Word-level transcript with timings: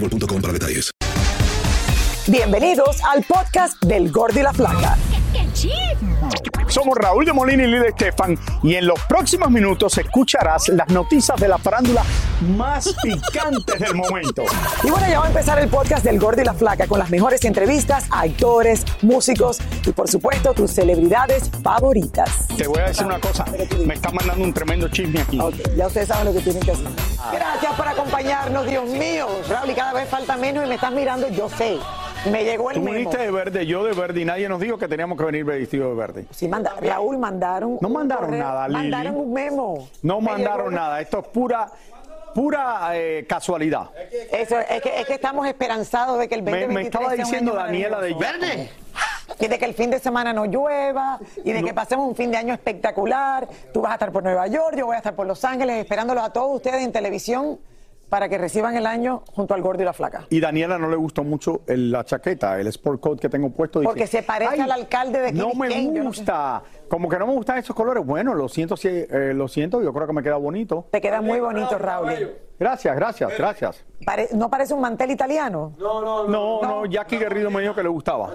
boostmobile.com 0.00 0.40
para 0.40 0.52
detalles. 0.52 0.90
Bienvenidos 2.26 2.98
al 3.04 3.24
podcast 3.24 3.82
del 3.84 4.10
Gordi 4.10 4.40
y 4.40 4.42
la 4.42 4.52
Flaca. 4.52 4.96
Somos 6.68 6.96
Raúl 6.96 7.24
de 7.24 7.32
Molina 7.32 7.64
y 7.64 7.66
Lidia 7.66 7.88
Estefan 7.88 8.38
y 8.62 8.74
en 8.74 8.86
los 8.86 9.00
próximos 9.08 9.50
minutos 9.50 9.96
escucharás 9.98 10.68
las 10.68 10.88
noticias 10.88 11.38
de 11.40 11.48
la 11.48 11.58
farándula 11.58 12.02
más 12.56 12.94
picantes 13.02 13.80
del 13.80 13.94
momento. 13.94 14.44
Y 14.84 14.90
bueno, 14.90 15.08
ya 15.08 15.18
va 15.20 15.26
a 15.26 15.28
empezar 15.28 15.58
el 15.58 15.68
podcast 15.68 16.04
del 16.04 16.18
Gordi 16.18 16.42
y 16.42 16.44
la 16.44 16.54
Flaca 16.54 16.86
con 16.86 16.98
las 16.98 17.10
mejores 17.10 17.44
entrevistas 17.44 18.04
a 18.10 18.20
actores, 18.20 18.84
músicos 19.02 19.58
y 19.86 19.92
por 19.92 20.08
supuesto 20.08 20.52
tus 20.52 20.70
celebridades 20.70 21.50
favoritas. 21.62 22.46
Te 22.56 22.66
voy 22.66 22.80
a 22.80 22.88
decir 22.88 23.06
una 23.06 23.20
cosa, 23.20 23.44
me 23.84 23.94
está 23.94 24.10
mandando 24.10 24.44
un 24.44 24.52
tremendo 24.52 24.88
chisme 24.88 25.20
aquí. 25.20 25.40
Ok, 25.40 25.54
ya 25.76 25.86
ustedes 25.86 26.08
saben 26.08 26.26
lo 26.26 26.32
que 26.32 26.40
tienen 26.40 26.62
que 26.62 26.72
hacer. 26.72 26.86
Gracias 27.32 27.72
por 27.74 27.88
acompañarnos, 27.88 28.66
Dios 28.66 28.88
mío. 28.88 29.26
Raúl, 29.48 29.70
y 29.70 29.74
cada 29.74 29.92
vez 29.92 30.08
falta 30.08 30.36
menos 30.36 30.64
y 30.64 30.68
me 30.68 30.74
estás 30.74 30.92
mirando, 30.92 31.28
yo 31.28 31.48
sé. 31.48 31.78
Me 32.30 32.44
llegó 32.44 32.70
el 32.70 32.76
Tú 32.76 32.82
memo. 32.82 32.96
viniste 32.96 33.18
de 33.18 33.30
verde, 33.30 33.66
yo 33.66 33.84
de 33.84 33.92
verde 33.92 34.20
y 34.20 34.24
nadie 34.24 34.48
nos 34.48 34.60
dijo 34.60 34.76
que 34.76 34.88
teníamos 34.88 35.16
que 35.16 35.24
venir 35.24 35.44
vestidos 35.44 35.90
de 35.90 35.94
verde. 35.94 36.26
Sí, 36.30 36.48
manda, 36.48 36.74
Raúl, 36.80 37.16
mandaron. 37.18 37.78
No 37.80 37.88
mandaron 37.88 38.26
correo, 38.26 38.42
nada, 38.42 38.68
Lili. 38.68 38.80
Mandaron 38.90 39.16
un 39.16 39.32
memo. 39.32 39.88
No 40.02 40.20
Me 40.20 40.30
mandaron 40.32 40.68
llegó- 40.70 40.70
nada, 40.82 41.00
esto 41.00 41.20
es 41.20 41.26
pura, 41.28 41.68
pura 42.34 42.90
eh, 42.94 43.24
casualidad. 43.28 43.90
Eso, 44.32 44.58
es 44.58 44.82
que, 44.82 45.00
es 45.00 45.06
que 45.06 45.14
estamos 45.14 45.46
esperanzados 45.46 46.18
de 46.18 46.28
que 46.28 46.34
el 46.34 46.42
Me, 46.42 46.50
2023 46.50 46.74
me 46.74 46.82
estaba 46.88 47.04
sea 47.14 47.24
un 47.24 47.30
diciendo 47.30 47.52
Daniela 47.54 48.00
de 48.00 48.14
maravilloso. 48.14 48.70
Y 49.40 49.46
de 49.46 49.58
que 49.58 49.64
el 49.66 49.74
fin 49.74 49.90
de 49.90 49.98
semana 50.00 50.32
no 50.32 50.46
llueva, 50.46 51.20
y 51.44 51.52
de 51.52 51.62
que 51.62 51.72
pasemos 51.74 52.08
un 52.08 52.16
fin 52.16 52.30
de 52.30 52.38
año 52.38 52.52
espectacular. 52.54 53.46
Tú 53.72 53.80
vas 53.82 53.92
a 53.92 53.94
estar 53.94 54.10
por 54.10 54.22
Nueva 54.24 54.46
York, 54.48 54.74
yo 54.76 54.86
voy 54.86 54.94
a 54.94 54.98
estar 54.98 55.14
por 55.14 55.26
Los 55.26 55.44
Ángeles, 55.44 55.76
esperándolos 55.78 56.24
a 56.24 56.32
todos 56.32 56.56
ustedes 56.56 56.82
en 56.82 56.90
televisión 56.92 57.58
para 58.08 58.28
que 58.28 58.38
reciban 58.38 58.76
el 58.76 58.86
año 58.86 59.22
junto 59.32 59.54
al 59.54 59.62
gordo 59.62 59.82
y 59.82 59.84
la 59.84 59.92
flaca. 59.92 60.24
Y 60.30 60.40
Daniela 60.40 60.78
no 60.78 60.88
le 60.88 60.96
gustó 60.96 61.24
mucho 61.24 61.60
el- 61.66 61.90
la 61.90 62.04
chaqueta, 62.04 62.58
el 62.58 62.66
sport 62.68 63.00
coat 63.00 63.20
que 63.20 63.28
tengo 63.28 63.50
puesto. 63.50 63.80
Dice, 63.80 63.88
Porque 63.88 64.06
se 64.06 64.22
parece 64.22 64.54
"Ay, 64.54 64.60
al 64.60 64.72
alcalde 64.72 65.20
de 65.20 65.32
No 65.32 65.52
me 65.54 65.68
no 65.68 65.74
sé". 65.74 66.00
gusta. 66.22 66.62
Como 66.88 67.08
que 67.08 67.18
no 67.18 67.26
me 67.26 67.34
gustan 67.34 67.58
esos 67.58 67.76
colores. 67.76 68.04
Bueno, 68.04 68.34
lo 68.34 68.48
siento, 68.48 68.76
si, 68.76 68.88
eh, 68.88 69.32
lo 69.34 69.46
siento, 69.48 69.82
yo 69.82 69.92
creo 69.92 70.06
que 70.06 70.12
me 70.14 70.22
queda 70.22 70.36
bonito. 70.36 70.86
Te 70.90 71.00
queda 71.00 71.20
muy 71.20 71.38
bonito, 71.40 71.76
Raúl. 71.78 72.34
Gracias, 72.58 72.96
gracias, 72.96 73.38
gracias. 73.38 73.84
Pare- 74.04 74.30
¿No 74.32 74.50
parece 74.50 74.74
un 74.74 74.80
mantel 74.80 75.10
italiano? 75.12 75.74
No, 75.78 76.26
no, 76.26 76.86
Jackie 76.86 77.18
Guerrido 77.18 77.50
me 77.50 77.60
dijo 77.60 77.74
que 77.74 77.82
le 77.82 77.88
gustaba. 77.88 78.30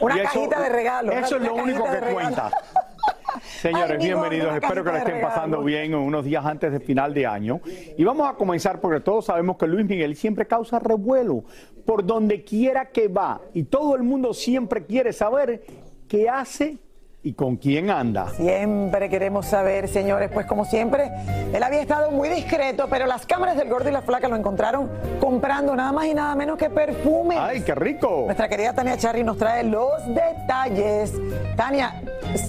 Una 0.00 0.16
Y 0.16 0.20
eso- 0.20 0.32
cajita 0.32 0.60
de 0.60 0.68
regalo. 0.68 1.12
Eso 1.12 1.36
es 1.36 1.42
una 1.42 1.46
lo 1.50 1.54
único 1.54 1.84
cajita 1.84 1.90
que 1.90 1.94
de 1.94 2.00
regalo. 2.00 2.14
cuenta. 2.14 2.50
Señores, 3.40 3.98
Ay, 4.00 4.06
bienvenidos. 4.06 4.54
Espero 4.54 4.84
que 4.84 4.90
cajita 4.90 5.08
estén 5.08 5.22
pasando 5.22 5.62
bien 5.62 5.94
unos 5.94 6.24
días 6.24 6.44
antes 6.44 6.72
de 6.72 6.80
final 6.80 7.14
de 7.14 7.26
año. 7.26 7.60
Y 7.96 8.04
vamos 8.04 8.28
a 8.28 8.34
comenzar 8.34 8.80
porque 8.80 9.00
todos 9.00 9.26
sabemos 9.26 9.56
que 9.56 9.66
Luis 9.66 9.86
Miguel 9.86 10.16
siempre 10.16 10.46
causa 10.46 10.78
revuelo 10.78 11.44
por 11.84 12.04
donde 12.04 12.44
quiera 12.44 12.90
que 12.90 13.08
va. 13.08 13.40
Y 13.54 13.64
todo 13.64 13.96
el 13.96 14.02
mundo 14.02 14.34
siempre 14.34 14.84
quiere 14.84 15.12
saber 15.12 15.64
qué 16.08 16.28
hace 16.28 16.78
y 17.24 17.34
con 17.34 17.56
quién 17.56 17.90
anda. 17.90 18.30
Siempre 18.30 19.08
queremos 19.08 19.46
saber, 19.46 19.88
señores, 19.88 20.30
pues 20.32 20.46
como 20.46 20.64
siempre, 20.64 21.10
él 21.52 21.62
había 21.62 21.80
estado 21.80 22.10
muy 22.10 22.28
discreto, 22.28 22.86
pero 22.90 23.06
las 23.06 23.26
cámaras 23.26 23.56
del 23.56 23.68
gordo 23.68 23.88
y 23.88 23.92
la 23.92 24.02
flaca 24.02 24.28
lo 24.28 24.36
encontraron 24.36 24.90
comprando 25.20 25.76
nada 25.76 25.92
más 25.92 26.06
y 26.06 26.14
nada 26.14 26.34
menos 26.34 26.58
que 26.58 26.68
perfumes. 26.68 27.38
¡Ay, 27.40 27.62
qué 27.62 27.74
rico! 27.74 28.22
Nuestra 28.24 28.48
querida 28.48 28.74
Tania 28.74 28.96
Charry 28.96 29.22
nos 29.22 29.36
trae 29.36 29.62
los 29.62 29.90
detalles. 30.08 31.12
Tania, 31.56 32.02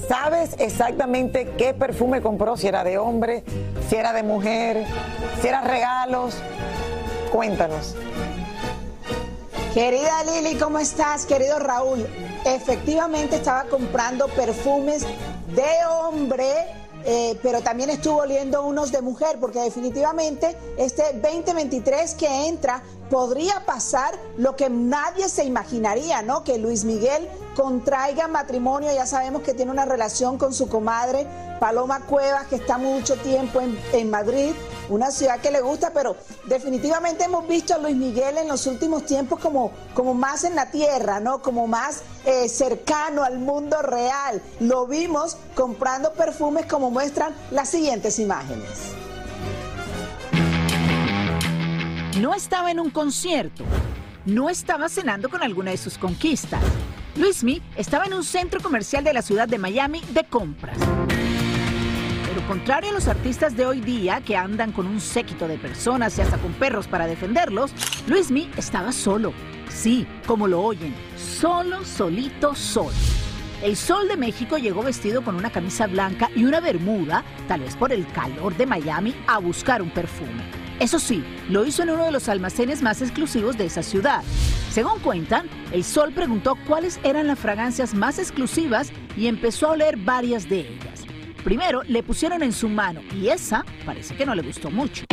¿sabes 0.07 0.55
exactamente 0.59 1.51
qué 1.57 1.73
perfume 1.73 2.21
compró? 2.21 2.57
Si 2.57 2.67
era 2.67 2.83
de 2.83 2.97
hombre, 2.97 3.43
si 3.89 3.95
era 3.95 4.11
de 4.11 4.23
mujer, 4.23 4.85
si 5.41 5.47
era 5.47 5.61
regalos. 5.61 6.41
Cuéntanos. 7.31 7.95
Querida 9.73 10.23
Lili, 10.23 10.55
¿cómo 10.59 10.77
estás? 10.77 11.25
Querido 11.25 11.57
Raúl, 11.57 12.05
efectivamente 12.45 13.37
estaba 13.37 13.65
comprando 13.65 14.27
perfumes 14.27 15.05
de 15.55 15.85
hombre, 15.89 16.51
eh, 17.05 17.37
pero 17.41 17.61
también 17.61 17.89
estuvo 17.89 18.17
oliendo 18.17 18.63
unos 18.65 18.91
de 18.91 19.01
mujer, 19.01 19.37
porque 19.39 19.59
definitivamente 19.59 20.55
este 20.77 21.13
2023 21.13 22.15
que 22.15 22.47
entra 22.47 22.81
podría 23.13 23.63
pasar 23.63 24.17
lo 24.37 24.55
que 24.55 24.71
nadie 24.71 25.29
se 25.29 25.43
imaginaría, 25.43 26.23
¿no? 26.23 26.43
Que 26.43 26.57
Luis 26.57 26.83
Miguel 26.83 27.29
contraiga 27.55 28.27
matrimonio, 28.27 28.91
ya 28.91 29.05
sabemos 29.05 29.43
que 29.43 29.53
tiene 29.53 29.71
una 29.71 29.85
relación 29.85 30.39
con 30.39 30.51
su 30.51 30.67
comadre 30.67 31.27
Paloma 31.59 32.07
Cuevas, 32.07 32.47
que 32.47 32.55
está 32.55 32.79
mucho 32.79 33.15
tiempo 33.17 33.61
en, 33.61 34.09
Madrid, 34.09 34.53
una 34.89 35.11
ciudad 35.11 35.39
que 35.41 35.51
le 35.51 35.61
gusta, 35.61 35.91
pero 35.93 36.15
definitivamente 36.47 37.25
hemos 37.25 37.47
visto 37.47 37.75
a 37.75 37.77
Luis 37.77 37.95
Miguel 37.95 38.39
en 38.39 38.47
los 38.47 38.65
últimos 38.65 39.05
tiempos 39.05 39.39
como, 39.39 39.69
como 39.93 40.15
más 40.15 40.43
en 40.43 40.55
la 40.55 40.71
tierra, 40.71 41.19
¿no? 41.19 41.43
Como 41.43 41.67
más 41.67 42.01
eh, 42.25 42.49
cercano 42.49 43.23
al 43.23 43.37
mundo 43.37 43.79
real. 43.83 44.41
Lo 44.59 44.87
vimos 44.87 45.37
comprando 45.53 46.13
perfumes 46.13 46.65
como 46.65 46.89
muestran 46.89 47.35
las 47.51 47.69
siguientes 47.69 48.17
imágenes. 48.17 49.02
No 52.19 52.35
estaba 52.35 52.69
en 52.69 52.79
un 52.79 52.91
concierto. 52.91 53.63
No 54.25 54.51
estaba 54.51 54.87
cenando 54.87 55.29
con 55.29 55.41
alguna 55.41 55.71
de 55.71 55.77
sus 55.77 55.97
conquistas. 55.97 56.61
Luismi 57.15 57.59
estaba 57.75 58.05
en 58.05 58.13
un 58.13 58.23
centro 58.23 58.61
comercial 58.61 59.03
de 59.03 59.13
la 59.13 59.23
ciudad 59.23 59.47
de 59.47 59.57
Miami 59.57 60.01
de 60.11 60.23
compras. 60.23 60.77
Pero 61.07 62.47
contrario 62.47 62.91
a 62.91 62.93
los 62.93 63.07
artistas 63.07 63.57
de 63.57 63.65
hoy 63.65 63.81
día 63.81 64.21
que 64.21 64.37
andan 64.37 64.71
con 64.71 64.85
un 64.85 65.01
séquito 65.01 65.47
de 65.47 65.57
personas 65.57 66.15
y 66.17 66.21
hasta 66.21 66.37
con 66.37 66.53
perros 66.53 66.87
para 66.87 67.07
defenderlos, 67.07 67.71
Luismi 68.05 68.51
estaba 68.57 68.91
solo. 68.91 69.33
Sí, 69.69 70.05
como 70.27 70.47
lo 70.47 70.61
oyen, 70.61 70.93
solo, 71.17 71.83
solito, 71.83 72.53
solo. 72.53 72.93
El 73.63 73.75
Sol 73.75 74.07
de 74.07 74.17
México 74.17 74.59
llegó 74.59 74.83
vestido 74.83 75.23
con 75.23 75.35
una 75.35 75.49
camisa 75.49 75.87
blanca 75.87 76.29
y 76.35 76.45
una 76.45 76.59
bermuda, 76.59 77.23
tal 77.47 77.61
vez 77.61 77.75
por 77.75 77.91
el 77.91 78.05
calor 78.09 78.55
de 78.55 78.67
Miami, 78.67 79.15
a 79.25 79.39
buscar 79.39 79.81
un 79.81 79.89
perfume. 79.89 80.62
Eso 80.83 80.99
sí, 80.99 81.23
lo 81.47 81.65
hizo 81.65 81.81
en 81.83 81.91
uno 81.91 82.03
de 82.03 82.11
los 82.11 82.27
almacenes 82.27 82.81
más 82.81 83.01
exclusivos 83.01 83.57
de 83.57 83.67
esa 83.67 83.81
ciudad. 83.81 84.21
Según 84.69 84.99
cuentan, 84.99 85.47
el 85.71 85.85
Sol 85.85 86.11
preguntó 86.11 86.57
cuáles 86.67 86.99
eran 87.05 87.27
las 87.27 87.39
fragancias 87.39 87.93
más 87.93 88.19
exclusivas 88.19 88.91
y 89.15 89.27
empezó 89.27 89.67
a 89.67 89.71
oler 89.71 89.95
varias 89.95 90.49
de 90.49 90.59
ellas. 90.59 91.05
Primero 91.41 91.83
le 91.83 92.03
pusieron 92.03 92.43
en 92.43 92.51
su 92.51 92.67
mano 92.67 92.99
y 93.15 93.29
esa 93.29 93.63
parece 93.85 94.13
que 94.17 94.25
no 94.25 94.35
le 94.35 94.41
gustó 94.41 94.69
mucho. 94.69 95.05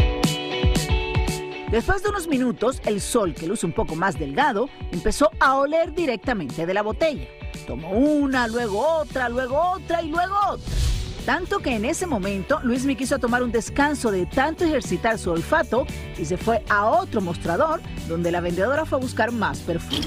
Después 1.70 2.02
de 2.02 2.08
unos 2.08 2.26
minutos, 2.26 2.82
el 2.84 3.00
sol, 3.00 3.32
que 3.32 3.46
luce 3.46 3.64
un 3.64 3.72
poco 3.72 3.94
más 3.94 4.18
delgado, 4.18 4.68
empezó 4.90 5.30
a 5.38 5.54
oler 5.54 5.94
directamente 5.94 6.66
de 6.66 6.74
la 6.74 6.82
botella. 6.82 7.28
Tomó 7.68 7.90
una, 7.90 8.48
luego 8.48 8.84
otra, 8.84 9.28
luego 9.28 9.56
otra 9.76 10.02
y 10.02 10.08
luego 10.08 10.34
otra. 10.48 10.89
Tanto 11.24 11.58
que 11.60 11.74
en 11.74 11.84
ese 11.84 12.06
momento 12.06 12.60
Luismi 12.62 12.96
quiso 12.96 13.18
tomar 13.18 13.42
un 13.42 13.52
descanso 13.52 14.10
de 14.10 14.26
tanto 14.26 14.64
ejercitar 14.64 15.18
su 15.18 15.30
olfato 15.30 15.86
y 16.18 16.24
se 16.24 16.36
fue 16.36 16.64
a 16.68 16.86
otro 16.86 17.20
mostrador 17.20 17.80
donde 18.08 18.32
la 18.32 18.40
vendedora 18.40 18.84
fue 18.86 18.98
a 18.98 19.02
buscar 19.02 19.30
más 19.30 19.60
perfume. 19.60 20.06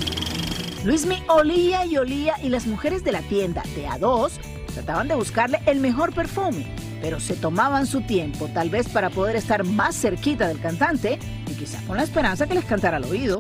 Luismi 0.84 1.24
olía 1.30 1.86
y 1.86 1.98
olía 1.98 2.36
y 2.44 2.50
las 2.50 2.66
mujeres 2.66 3.04
de 3.04 3.14
la 3.14 3.22
tienda 3.22 3.64
de 3.76 3.88
A2 3.88 4.32
trataban 4.74 5.08
de 5.08 5.16
buscarle 5.16 5.62
el 5.66 5.80
mejor 5.80 6.14
perfume, 6.14 6.66
pero 7.02 7.20
se 7.20 7.36
tomaban 7.36 7.86
su 7.86 8.02
tiempo, 8.02 8.50
tal 8.54 8.70
vez 8.70 8.90
para 8.90 9.10
poder 9.10 9.36
estar 9.36 9.64
más 9.64 9.96
cerquita 9.96 10.48
del 10.48 10.60
cantante 10.60 11.20
y 11.50 11.54
quizá 11.54 11.80
con 11.86 11.96
la 11.96 12.04
esperanza 12.04 12.48
que 12.48 12.56
les 12.56 12.66
cantara 12.66 12.98
al 12.98 13.06
oído. 13.06 13.40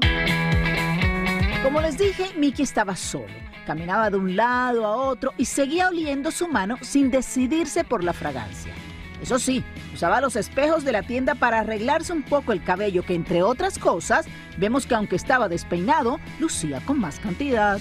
Como 1.64 1.82
les 1.82 1.98
dije, 1.98 2.32
Mickey 2.38 2.64
estaba 2.64 2.96
solo. 2.96 3.53
Caminaba 3.66 4.10
de 4.10 4.18
un 4.18 4.36
lado 4.36 4.86
a 4.86 4.96
otro 4.96 5.34
y 5.38 5.46
seguía 5.46 5.90
oliendo 5.90 6.32
su 6.32 6.48
mano 6.48 6.78
sin 6.82 7.12
decidirse 7.12 7.84
por 7.84 8.04
la 8.04 8.14
fragancia. 8.14 8.74
Eso 9.22 9.40
sí, 9.40 9.64
usaba 9.94 10.20
los 10.20 10.36
espejos 10.36 10.84
de 10.84 10.92
la 10.92 11.02
tienda 11.02 11.34
para 11.36 11.60
arreglarse 11.60 12.12
un 12.12 12.24
poco 12.24 12.52
el 12.52 12.62
cabello 12.62 13.04
que, 13.04 13.16
entre 13.16 13.42
otras 13.42 13.80
cosas, 13.80 14.26
vemos 14.58 14.86
que 14.86 14.96
aunque 14.96 15.16
estaba 15.16 15.48
despeinado, 15.48 16.20
lucía 16.40 16.82
con 16.86 17.00
más 17.00 17.20
cantidad. 17.20 17.80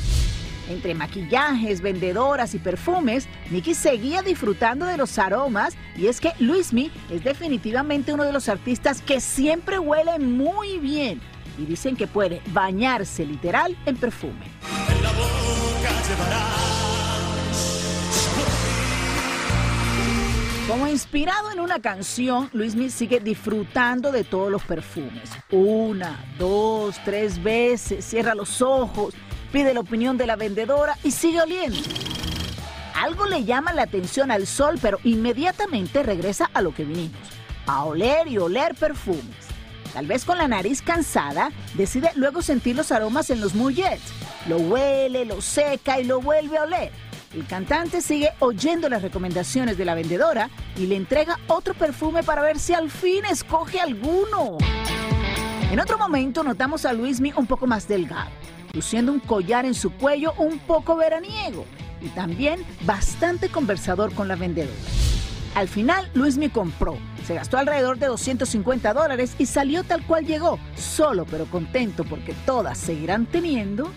Entre 0.68 0.94
maquillajes, 0.94 1.80
vendedoras 1.80 2.54
y 2.54 2.58
perfumes, 2.58 3.26
Nicky 3.50 3.74
seguía 3.74 4.22
disfrutando 4.22 4.86
de 4.86 4.96
los 4.96 5.18
aromas 5.18 5.74
y 5.96 6.06
es 6.06 6.20
que 6.20 6.32
Luismi 6.38 6.92
es 7.10 7.24
definitivamente 7.24 8.12
uno 8.12 8.22
de 8.22 8.32
los 8.32 8.48
artistas 8.48 9.02
que 9.02 9.20
siempre 9.20 9.80
huele 9.80 10.20
muy 10.20 10.78
bien 10.78 11.20
y 11.58 11.66
dicen 11.66 11.96
que 11.96 12.06
puede 12.06 12.40
bañarse 12.52 13.26
literal 13.26 13.76
en 13.84 13.96
perfume. 13.96 14.46
Como 20.72 20.86
inspirado 20.86 21.50
en 21.50 21.60
una 21.60 21.80
canción, 21.80 22.48
Luismi 22.54 22.88
sigue 22.88 23.20
disfrutando 23.20 24.10
de 24.10 24.24
todos 24.24 24.50
los 24.50 24.62
perfumes. 24.62 25.28
Una, 25.50 26.24
dos, 26.38 26.96
tres 27.04 27.42
veces, 27.42 28.02
cierra 28.02 28.34
los 28.34 28.62
ojos, 28.62 29.12
pide 29.52 29.74
la 29.74 29.80
opinión 29.80 30.16
de 30.16 30.26
la 30.26 30.34
vendedora 30.34 30.96
y 31.04 31.10
sigue 31.10 31.42
oliendo. 31.42 31.76
Algo 32.94 33.26
le 33.26 33.44
llama 33.44 33.74
la 33.74 33.82
atención 33.82 34.30
al 34.30 34.46
sol, 34.46 34.78
pero 34.80 34.98
inmediatamente 35.04 36.02
regresa 36.02 36.50
a 36.54 36.62
lo 36.62 36.74
que 36.74 36.86
vinimos, 36.86 37.20
a 37.66 37.84
oler 37.84 38.26
y 38.28 38.38
oler 38.38 38.74
perfumes. 38.74 39.48
Tal 39.92 40.06
vez 40.06 40.24
con 40.24 40.38
la 40.38 40.48
nariz 40.48 40.80
cansada, 40.80 41.52
decide 41.74 42.12
luego 42.14 42.40
sentir 42.40 42.76
los 42.76 42.92
aromas 42.92 43.28
en 43.28 43.42
los 43.42 43.54
mullets. 43.54 44.10
Lo 44.48 44.56
huele, 44.56 45.26
lo 45.26 45.42
seca 45.42 46.00
y 46.00 46.04
lo 46.04 46.22
vuelve 46.22 46.56
a 46.56 46.62
oler. 46.62 47.11
El 47.34 47.46
cantante 47.46 48.02
sigue 48.02 48.30
oyendo 48.40 48.90
las 48.90 49.00
recomendaciones 49.00 49.78
de 49.78 49.86
la 49.86 49.94
vendedora 49.94 50.50
y 50.76 50.86
le 50.86 50.96
entrega 50.96 51.38
otro 51.46 51.72
perfume 51.72 52.22
para 52.22 52.42
ver 52.42 52.58
si 52.58 52.74
al 52.74 52.90
fin 52.90 53.24
escoge 53.24 53.80
alguno. 53.80 54.58
En 55.70 55.80
otro 55.80 55.96
momento 55.96 56.44
notamos 56.44 56.84
a 56.84 56.92
Luismi 56.92 57.32
un 57.34 57.46
poco 57.46 57.66
más 57.66 57.88
delgado, 57.88 58.30
luciendo 58.74 59.12
un 59.12 59.20
collar 59.20 59.64
en 59.64 59.72
su 59.72 59.92
cuello 59.92 60.34
un 60.36 60.58
poco 60.58 60.94
veraniego 60.96 61.64
y 62.02 62.08
también 62.08 62.62
bastante 62.84 63.48
conversador 63.48 64.12
con 64.12 64.28
la 64.28 64.36
vendedora. 64.36 64.76
Al 65.54 65.68
final, 65.68 66.10
Luismi 66.12 66.50
compró, 66.50 66.98
se 67.26 67.34
gastó 67.34 67.56
alrededor 67.56 67.98
de 67.98 68.08
250 68.08 68.92
dólares 68.92 69.34
y 69.38 69.46
salió 69.46 69.84
tal 69.84 70.06
cual 70.06 70.26
llegó, 70.26 70.58
solo 70.76 71.24
pero 71.24 71.46
contento 71.46 72.04
porque 72.04 72.34
todas 72.44 72.76
seguirán 72.76 73.24
teniendo 73.24 73.90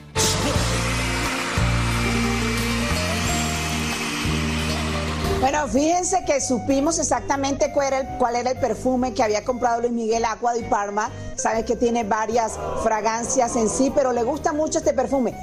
Bueno, 5.42 5.68
fíjense 5.68 6.24
que 6.26 6.40
supimos 6.42 6.98
exactamente 6.98 7.72
cuál 7.72 8.36
era, 8.36 8.52
el, 8.52 8.58
perfume 8.58 9.14
que 9.14 9.22
había 9.22 9.44
comprado 9.44 9.82
Luis 9.82 9.94
Miguel 9.94 10.26
Aqua 10.26 10.54
de 10.54 10.64
Parma. 10.64 11.12
Sabes 11.36 11.66
que 11.66 11.76
tiene 11.76 12.04
varias 12.04 12.54
fragancias 12.84 13.56
en 13.56 13.70
sí, 13.70 13.92
pero 13.94 14.12
le 14.12 14.24
gusta 14.24 14.54
mucho 14.54 14.80
este 14.80 14.94
perfume. 14.94 15.34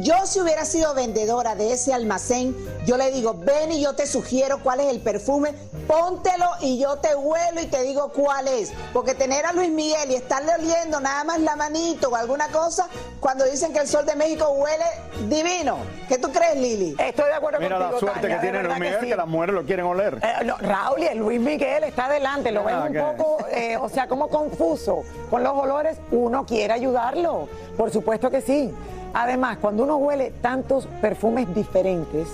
Yo 0.00 0.26
si 0.26 0.40
hubiera 0.40 0.64
sido 0.64 0.94
vendedora 0.94 1.54
de 1.54 1.72
ese 1.72 1.92
almacén, 1.92 2.54
yo 2.86 2.96
le 2.96 3.10
digo, 3.10 3.34
ven 3.34 3.72
y 3.72 3.82
yo 3.82 3.94
te 3.94 4.06
sugiero 4.06 4.60
cuál 4.62 4.80
es 4.80 4.86
el 4.86 5.00
perfume, 5.00 5.54
póntelo 5.86 6.46
y 6.60 6.78
yo 6.78 6.96
te 6.98 7.14
huelo 7.14 7.60
y 7.60 7.66
te 7.66 7.82
digo 7.82 8.12
cuál 8.12 8.48
es. 8.48 8.72
Porque 8.92 9.14
tener 9.14 9.46
a 9.46 9.52
Luis 9.52 9.70
Miguel 9.70 10.10
y 10.10 10.14
estarle 10.14 10.52
oliendo 10.58 11.00
nada 11.00 11.24
más 11.24 11.40
la 11.40 11.56
manito 11.56 12.10
o 12.10 12.16
alguna 12.16 12.48
cosa, 12.48 12.88
cuando 13.18 13.44
dicen 13.44 13.72
que 13.72 13.80
el 13.80 13.88
sol 13.88 14.06
de 14.06 14.14
México 14.14 14.48
huele 14.50 14.84
divino. 15.28 15.78
¿Qué 16.08 16.18
tú 16.18 16.30
crees, 16.30 16.56
Lili? 16.56 16.94
Estoy 16.98 17.26
de 17.26 17.34
acuerdo 17.34 17.58
Mira 17.58 17.76
contigo, 17.78 17.92
la 17.92 17.98
suerte 17.98 18.20
Tania, 18.20 18.36
que 18.36 18.42
tiene 18.42 18.62
Luis 18.62 18.78
Miguel, 18.78 19.00
que, 19.00 19.06
sí. 19.06 19.16
las 19.16 19.26
mujeres 19.26 19.54
lo 19.54 19.64
quieren 19.64 19.86
oler. 19.86 20.18
Eh, 20.22 20.44
no, 20.44 20.56
Raúl 20.58 21.00
y 21.02 21.06
el 21.06 21.18
Luis 21.18 21.40
Miguel 21.40 21.84
está 21.84 22.06
adelante, 22.06 22.52
lo 22.52 22.62
ven 22.64 22.74
Ah, 22.74 22.88
un 22.88 23.16
poco, 23.16 23.46
eh, 23.50 23.76
o 23.76 23.88
sea, 23.88 24.06
como 24.06 24.28
confuso 24.28 25.02
con 25.32 25.42
los 25.42 25.54
olores, 25.54 25.96
uno 26.10 26.44
quiere 26.44 26.74
ayudarlo, 26.74 27.48
por 27.78 27.90
supuesto 27.90 28.30
que 28.30 28.42
sí. 28.42 28.70
Además, 29.14 29.56
cuando 29.62 29.84
uno 29.84 29.96
huele 29.96 30.30
tantos 30.42 30.86
perfumes 31.00 31.52
diferentes, 31.54 32.28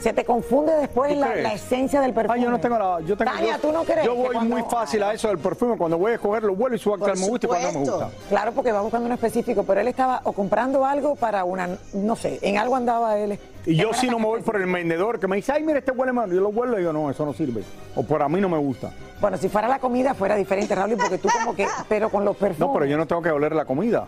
se 0.00 0.14
te 0.14 0.24
confunde 0.24 0.72
después 0.72 1.12
¿Tú 1.12 1.20
la, 1.20 1.36
la 1.36 1.52
esencia 1.52 2.00
del 2.00 2.14
perfume. 2.14 2.38
Ah, 2.38 2.42
yo 2.42 2.50
no 2.50 2.58
tengo 2.58 2.78
la. 2.78 3.00
Yo 3.00 3.18
tengo, 3.18 3.30
Tania, 3.32 3.56
yo, 3.56 3.60
¿tú 3.60 3.70
no 3.72 3.84
crees? 3.84 4.06
Yo 4.06 4.14
voy 4.14 4.32
cuando- 4.32 4.54
muy 4.56 4.62
fácil 4.62 5.02
a 5.02 5.12
eso 5.12 5.28
del 5.28 5.36
perfume. 5.38 5.76
Cuando 5.76 5.98
voy 5.98 6.12
a 6.12 6.14
escogerlo, 6.14 6.54
vuelo 6.54 6.76
y 6.76 6.78
subo 6.78 6.94
al 6.94 7.00
me 7.18 7.28
gusta 7.28 7.46
y 7.46 7.48
cuando 7.48 7.72
no 7.72 7.80
me 7.80 7.90
gusta. 7.90 8.10
Claro, 8.30 8.52
porque 8.52 8.72
va 8.72 8.80
buscando 8.80 9.04
uno 9.04 9.14
específico, 9.14 9.64
pero 9.64 9.82
él 9.82 9.88
estaba 9.88 10.22
o 10.24 10.32
comprando 10.32 10.86
algo 10.86 11.16
para 11.16 11.44
una, 11.44 11.68
no 11.92 12.16
sé, 12.16 12.38
en 12.40 12.56
algo 12.56 12.76
andaba 12.76 13.18
él. 13.18 13.38
Y 13.66 13.76
yo 13.76 13.92
si 13.92 14.06
no 14.06 14.18
me 14.18 14.24
voy 14.24 14.40
por 14.40 14.56
el 14.56 14.64
vendedor 14.72 15.20
que 15.20 15.28
me 15.28 15.36
dice, 15.36 15.52
ay, 15.52 15.62
mira, 15.62 15.80
este 15.80 15.92
huele 15.92 16.14
mal. 16.14 16.30
Yo 16.32 16.40
lo 16.40 16.48
huelo 16.48 16.76
y 16.76 16.80
digo, 16.80 16.94
no, 16.94 17.10
eso 17.10 17.26
no 17.26 17.34
sirve. 17.34 17.62
O 17.94 18.02
por 18.04 18.22
a 18.22 18.28
mí 18.30 18.40
no 18.40 18.48
me 18.48 18.58
gusta. 18.58 18.90
Bueno, 19.20 19.38
si 19.38 19.48
fuera 19.48 19.66
la 19.66 19.78
comida 19.78 20.14
fuera 20.14 20.36
diferente, 20.36 20.74
Raúl, 20.74 20.96
porque 20.96 21.18
tú 21.18 21.28
como 21.32 21.54
que, 21.54 21.66
pero 21.88 22.10
con 22.10 22.24
los 22.24 22.36
perfumes. 22.36 22.58
No, 22.58 22.72
pero 22.72 22.84
yo 22.84 22.98
no 22.98 23.06
tengo 23.06 23.22
que 23.22 23.30
oler 23.30 23.54
la 23.54 23.64
comida. 23.64 24.06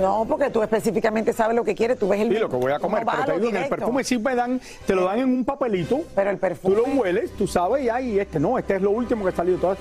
No, 0.00 0.24
porque 0.28 0.50
tú 0.50 0.62
específicamente 0.62 1.32
sabes 1.32 1.56
lo 1.56 1.64
que 1.64 1.74
quieres, 1.74 1.98
tú 1.98 2.08
ves 2.08 2.20
el 2.20 2.32
Y 2.32 2.38
lo 2.38 2.48
que 2.48 2.56
voy 2.56 2.72
a 2.72 2.78
comer. 2.78 3.04
Pero 3.04 3.24
te 3.24 3.32
digo, 3.40 3.50
en 3.50 3.56
el 3.56 3.68
perfume 3.68 4.04
sí 4.04 4.18
me 4.18 4.34
dan, 4.34 4.60
te 4.86 4.94
lo 4.94 5.04
dan 5.04 5.18
en 5.18 5.28
un 5.28 5.44
papelito. 5.44 6.00
Pero 6.14 6.30
el 6.30 6.38
perfume. 6.38 6.76
Tú 6.76 6.82
lo 6.86 7.00
hueles, 7.00 7.32
tú 7.32 7.46
sabes, 7.46 7.84
y 7.84 7.88
ahí 7.88 8.18
este 8.18 8.38
no, 8.38 8.58
este 8.58 8.76
es 8.76 8.82
lo 8.82 8.90
último 8.90 9.24
que 9.24 9.32
salió. 9.32 9.56
Todo. 9.56 9.76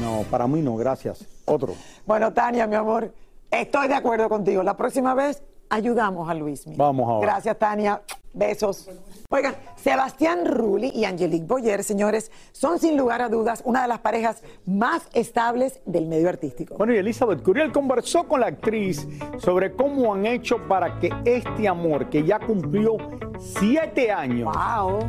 No, 0.00 0.24
para 0.30 0.46
mí 0.46 0.60
no, 0.62 0.76
gracias. 0.76 1.26
Otro. 1.44 1.74
Bueno, 2.06 2.32
Tania, 2.32 2.66
mi 2.66 2.76
amor, 2.76 3.12
estoy 3.50 3.88
de 3.88 3.94
acuerdo 3.94 4.28
contigo. 4.28 4.62
La 4.62 4.76
próxima 4.76 5.14
vez 5.14 5.42
ayudamos 5.68 6.28
a 6.28 6.34
Luismi. 6.34 6.76
Vamos 6.76 7.08
ahora. 7.08 7.26
Gracias, 7.26 7.58
Tania. 7.58 8.00
Besos. 8.38 8.88
Oigan, 9.30 9.54
Sebastián 9.76 10.46
Rulli 10.46 10.90
y 10.94 11.04
Angelique 11.04 11.44
Boyer, 11.46 11.84
señores, 11.84 12.30
son 12.52 12.78
sin 12.78 12.96
lugar 12.96 13.20
a 13.20 13.28
dudas 13.28 13.62
una 13.64 13.82
de 13.82 13.88
las 13.88 13.98
parejas 13.98 14.42
más 14.64 15.02
estables 15.12 15.80
del 15.84 16.06
medio 16.06 16.28
artístico. 16.28 16.76
Bueno, 16.78 16.94
y 16.94 16.98
Elizabeth 16.98 17.42
Curiel 17.42 17.72
conversó 17.72 18.26
con 18.26 18.40
la 18.40 18.46
actriz 18.46 19.06
sobre 19.38 19.72
cómo 19.72 20.14
han 20.14 20.24
hecho 20.26 20.56
para 20.68 20.98
que 20.98 21.10
este 21.24 21.68
amor, 21.68 22.08
que 22.08 22.24
ya 22.24 22.38
cumplió 22.38 22.96
siete 23.38 24.10
años 24.10 24.54
Wow. 24.54 25.00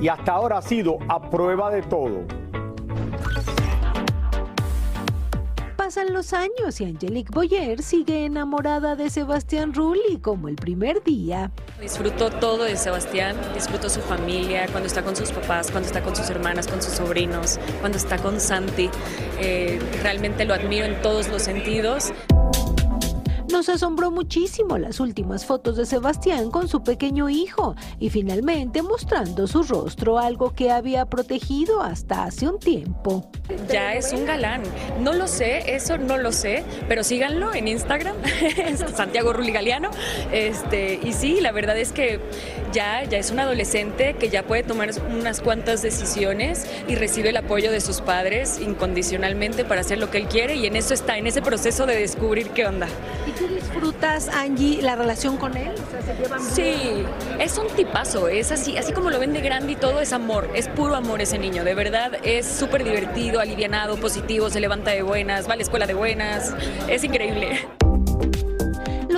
y 0.00 0.08
hasta 0.08 0.32
ahora 0.32 0.58
ha 0.58 0.62
sido 0.62 0.98
a 1.08 1.30
prueba 1.30 1.70
de 1.70 1.82
todo. 1.82 2.20
Pasan 5.94 6.12
los 6.12 6.32
años 6.32 6.80
y 6.80 6.86
Angelique 6.86 7.30
Boyer 7.32 7.80
sigue 7.80 8.24
enamorada 8.24 8.96
de 8.96 9.10
Sebastián 9.10 9.72
Rulli 9.72 10.18
como 10.20 10.48
el 10.48 10.56
primer 10.56 11.04
día. 11.04 11.52
Disfruto 11.80 12.30
todo 12.30 12.64
de 12.64 12.76
Sebastián, 12.76 13.36
disfruto 13.54 13.88
su 13.88 14.00
familia, 14.00 14.66
cuando 14.72 14.88
está 14.88 15.04
con 15.04 15.14
sus 15.14 15.30
papás, 15.30 15.70
cuando 15.70 15.86
está 15.86 16.02
con 16.02 16.16
sus 16.16 16.28
hermanas, 16.30 16.66
con 16.66 16.82
sus 16.82 16.94
sobrinos, 16.94 17.60
cuando 17.78 17.96
está 17.96 18.18
con 18.18 18.40
Santi. 18.40 18.90
Eh, 19.38 19.78
realmente 20.02 20.44
lo 20.44 20.54
admiro 20.54 20.84
en 20.84 21.00
todos 21.00 21.28
los 21.28 21.42
sentidos. 21.42 22.12
Nos 23.54 23.68
asombró 23.68 24.10
muchísimo 24.10 24.78
las 24.78 24.98
últimas 24.98 25.46
fotos 25.46 25.76
de 25.76 25.86
Sebastián 25.86 26.50
con 26.50 26.66
su 26.66 26.82
pequeño 26.82 27.30
hijo 27.30 27.76
y 28.00 28.10
finalmente 28.10 28.82
mostrando 28.82 29.46
su 29.46 29.62
rostro, 29.62 30.18
algo 30.18 30.52
que 30.52 30.72
había 30.72 31.06
protegido 31.06 31.80
hasta 31.80 32.24
hace 32.24 32.48
un 32.48 32.58
tiempo. 32.58 33.30
Ya 33.70 33.94
es 33.94 34.12
un 34.12 34.24
galán. 34.24 34.62
No 35.00 35.12
lo 35.12 35.28
sé, 35.28 35.72
eso 35.72 35.98
no 35.98 36.16
lo 36.18 36.32
sé, 36.32 36.64
pero 36.88 37.04
síganlo 37.04 37.54
en 37.54 37.68
Instagram, 37.68 38.16
Santiago 38.96 39.32
Rulli 39.32 39.52
Galeano. 39.52 39.90
Este, 40.32 40.98
y 41.04 41.12
sí, 41.12 41.40
la 41.40 41.52
verdad 41.52 41.78
es 41.78 41.92
que 41.92 42.18
ya, 42.72 43.04
ya 43.04 43.18
es 43.18 43.30
un 43.30 43.38
adolescente 43.38 44.16
que 44.18 44.30
ya 44.30 44.42
puede 44.42 44.64
tomar 44.64 44.90
unas 45.08 45.40
cuantas 45.40 45.80
decisiones 45.80 46.66
y 46.88 46.96
recibe 46.96 47.28
el 47.28 47.36
apoyo 47.36 47.70
de 47.70 47.80
sus 47.80 48.00
padres 48.00 48.58
incondicionalmente 48.60 49.64
para 49.64 49.82
hacer 49.82 49.98
lo 49.98 50.10
que 50.10 50.18
él 50.18 50.26
quiere 50.26 50.56
y 50.56 50.66
en 50.66 50.74
eso 50.74 50.92
está, 50.92 51.18
en 51.18 51.28
ese 51.28 51.40
proceso 51.40 51.86
de 51.86 51.96
descubrir 51.96 52.50
qué 52.50 52.66
onda. 52.66 52.88
¿Y 53.28 53.30
tú 53.30 53.43
¿Tú 53.46 53.54
disfrutas, 53.54 54.28
Angie, 54.28 54.80
la 54.80 54.96
relación 54.96 55.36
con 55.36 55.54
él? 55.54 55.74
Sí, 56.50 57.04
es 57.38 57.58
un 57.58 57.66
tipazo, 57.68 58.28
es 58.28 58.50
así, 58.52 58.78
así 58.78 58.92
como 58.92 59.10
lo 59.10 59.18
ven 59.18 59.34
de 59.34 59.42
grande 59.42 59.72
y 59.72 59.76
todo 59.76 60.00
es 60.00 60.14
amor, 60.14 60.48
es 60.54 60.66
puro 60.68 60.94
amor 60.94 61.20
ese 61.20 61.38
niño, 61.38 61.62
de 61.62 61.74
verdad 61.74 62.12
es 62.22 62.46
súper 62.46 62.84
divertido, 62.84 63.40
alivianado, 63.40 63.96
positivo, 63.98 64.48
se 64.48 64.60
levanta 64.60 64.92
de 64.92 65.02
buenas, 65.02 65.46
va 65.46 65.54
a 65.54 65.56
la 65.56 65.62
escuela 65.62 65.86
de 65.86 65.92
buenas, 65.92 66.54
es 66.88 67.04
increíble. 67.04 67.83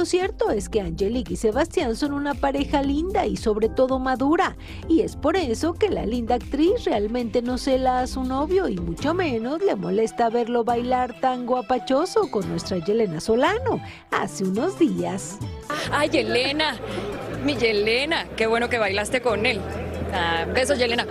Lo 0.07 0.11
cierto 0.11 0.51
es 0.51 0.69
que 0.69 0.81
Angelique 0.81 1.35
y 1.35 1.37
Sebastián 1.37 1.97
son 1.97 2.13
una 2.13 2.35
pareja 2.35 2.81
linda 2.81 3.27
y 3.27 3.37
sobre 3.37 3.69
todo 3.69 3.99
madura, 3.99 4.57
y 4.87 5.01
es 5.01 5.17
por 5.17 5.35
eso 5.35 5.75
que 5.75 5.89
la 5.89 6.07
linda 6.07 6.37
actriz 6.37 6.85
realmente 6.85 7.43
no 7.43 7.59
cela 7.59 7.99
a 7.99 8.07
su 8.07 8.23
novio 8.23 8.69
y 8.69 8.77
mucho 8.77 9.15
menos 9.15 9.61
le 9.65 9.75
molesta 9.75 10.31
verlo 10.31 10.63
bailar 10.63 11.19
tan 11.19 11.45
guapachoso 11.45 12.31
con 12.31 12.49
nuestra 12.49 12.79
Yelena 12.79 13.19
Solano 13.19 13.83
hace 14.13 14.45
unos 14.45 14.79
días. 14.79 15.39
Ay, 15.91 16.09
Yelena, 16.11 16.77
mi 17.45 17.57
Yelena, 17.57 18.29
qué 18.37 18.47
bueno 18.47 18.69
que 18.69 18.79
bailaste 18.79 19.21
con 19.21 19.45
él. 19.45 19.61
Ah, 20.13 20.47
besos, 20.55 20.79
Yelena. 20.79 21.05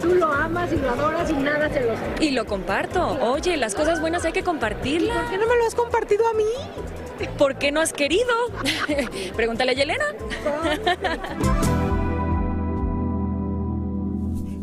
Tú 0.00 0.14
lo 0.14 0.32
amas 0.32 0.72
y 0.72 0.76
lo 0.76 0.88
adoras 0.88 1.28
y 1.28 1.34
nada 1.34 1.68
se 1.70 1.82
lo 1.82 1.92
Y 2.18 2.30
lo 2.30 2.46
comparto. 2.46 3.18
Oye, 3.20 3.58
las 3.58 3.74
cosas 3.74 4.00
buenas 4.00 4.24
hay 4.24 4.32
que 4.32 4.42
compartirlas. 4.42 5.18
¿Por 5.18 5.30
qué 5.32 5.36
no 5.36 5.46
me 5.46 5.56
lo 5.56 5.66
has 5.66 5.74
compartido 5.74 6.26
a 6.26 6.32
mí? 6.32 6.44
¿Por 7.26 7.56
qué 7.56 7.72
no 7.72 7.80
has 7.80 7.92
querido? 7.92 8.32
Pregúntale 9.36 9.72
a 9.72 9.74
Yelena. 9.74 10.04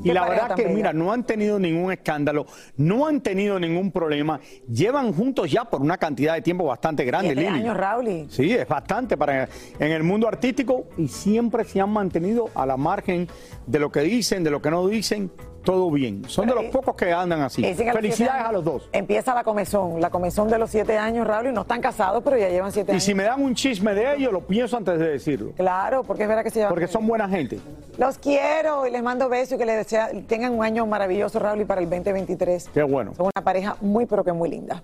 Y 0.05 0.12
la 0.12 0.29
verdad 0.29 0.55
que, 0.55 0.63
bella. 0.63 0.75
mira, 0.75 0.93
no 0.93 1.12
han 1.12 1.24
tenido 1.24 1.57
ningún 1.57 1.91
escándalo, 1.91 2.45
no 2.77 3.07
han 3.07 3.21
tenido 3.21 3.59
ningún 3.59 3.91
problema. 3.91 4.39
Llevan 4.71 5.12
juntos 5.12 5.51
ya 5.51 5.65
por 5.65 5.81
una 5.81 5.97
cantidad 5.97 6.35
de 6.35 6.43
tiempo 6.43 6.65
bastante 6.65 7.03
grande, 7.05 7.33
Lili. 7.33 7.47
años, 7.47 7.75
Raúl. 7.75 8.27
Sí, 8.29 8.53
es 8.53 8.67
bastante 8.67 9.17
para 9.17 9.50
en 9.79 9.91
el 9.91 10.03
mundo 10.03 10.27
artístico 10.27 10.85
y 10.97 11.07
siempre 11.07 11.63
se 11.63 11.81
han 11.81 11.89
mantenido 11.89 12.51
a 12.53 12.67
la 12.67 12.77
margen 12.77 13.27
de 13.65 13.79
lo 13.79 13.91
que 13.91 14.01
dicen, 14.01 14.43
de 14.43 14.51
lo 14.51 14.62
que 14.62 14.69
no 14.69 14.88
dicen, 14.88 15.31
todo 15.65 15.91
bien. 15.91 16.24
Son 16.29 16.48
de 16.48 16.55
los 16.55 16.65
pocos 16.65 16.95
que 16.95 17.12
andan 17.12 17.41
así. 17.41 17.62
Felicidades 17.63 18.31
años 18.36 18.50
a 18.50 18.51
los 18.53 18.63
dos. 18.63 18.89
Empieza 18.93 19.34
la 19.36 19.43
comezón, 19.43 20.00
la 20.00 20.10
comezón 20.10 20.48
de 20.48 20.57
los 20.57 20.69
siete 20.69 20.98
años, 20.98 21.27
Raúl, 21.27 21.48
y 21.48 21.51
no 21.51 21.62
están 21.62 21.81
casados, 21.81 22.22
pero 22.24 22.38
ya 22.38 22.48
llevan 22.50 22.72
siete 22.72 22.91
Y 22.91 22.93
años. 22.93 23.03
si 23.03 23.13
me 23.13 23.24
dan 23.24 23.41
un 23.41 23.53
chisme 23.55 23.93
de 23.93 24.15
ellos, 24.15 24.31
lo 24.31 24.41
pienso 24.41 24.77
antes 24.77 24.98
de 25.00 25.10
decirlo. 25.10 25.51
Claro, 25.57 26.03
porque 26.03 26.24
es 26.24 26.29
verdad 26.29 26.43
que 26.43 26.51
se 26.51 26.60
llevan. 26.60 26.69
Porque 26.69 26.88
son 26.88 27.05
buena 27.05 27.27
gente. 27.27 27.60
Los 27.98 28.17
quiero 28.17 28.88
y 28.88 28.91
les 28.91 29.03
mando 29.03 29.27
besos 29.27 29.53
y 29.55 29.57
que 29.57 29.65
les 29.65 29.77
desea, 29.77 30.10
tengan 30.27 30.53
un 30.53 30.63
año 30.63 30.86
maravilloso, 30.86 31.39
Raúl, 31.39 31.62
y 31.62 31.65
para 31.65 31.81
el 31.81 31.89
2023. 31.89 32.69
Qué 32.74 32.84
bueno. 32.84 33.13
Son 33.15 33.25
una 33.36 33.43
pareja 33.43 33.75
muy, 33.81 34.05
pero 34.05 34.24
que 34.24 34.31
muy 34.31 34.50
linda. 34.50 34.84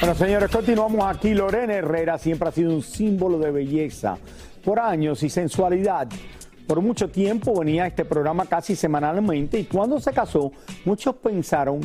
Bueno, 0.00 0.14
señores, 0.14 0.50
continuamos 0.50 1.04
aquí. 1.04 1.34
Lorena 1.34 1.74
Herrera 1.74 2.18
siempre 2.18 2.48
ha 2.48 2.52
sido 2.52 2.72
un 2.72 2.82
símbolo 2.82 3.38
de 3.38 3.50
belleza 3.50 4.16
por 4.64 4.78
años 4.78 5.22
y 5.22 5.28
sensualidad. 5.30 6.06
Por 6.68 6.82
mucho 6.82 7.08
tiempo 7.10 7.58
venía 7.58 7.84
a 7.84 7.86
este 7.86 8.04
programa 8.04 8.44
casi 8.44 8.76
semanalmente 8.76 9.58
y 9.58 9.64
cuando 9.64 9.98
se 9.98 10.12
casó, 10.12 10.52
muchos 10.84 11.16
pensaron 11.16 11.80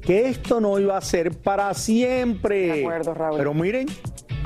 que 0.00 0.28
esto 0.30 0.58
no 0.58 0.78
iba 0.78 0.96
a 0.96 1.00
ser 1.02 1.36
para 1.38 1.72
siempre. 1.74 2.66
De 2.66 2.80
acuerdo, 2.80 3.12
Raúl. 3.12 3.36
Pero 3.36 3.52
miren, 3.52 3.86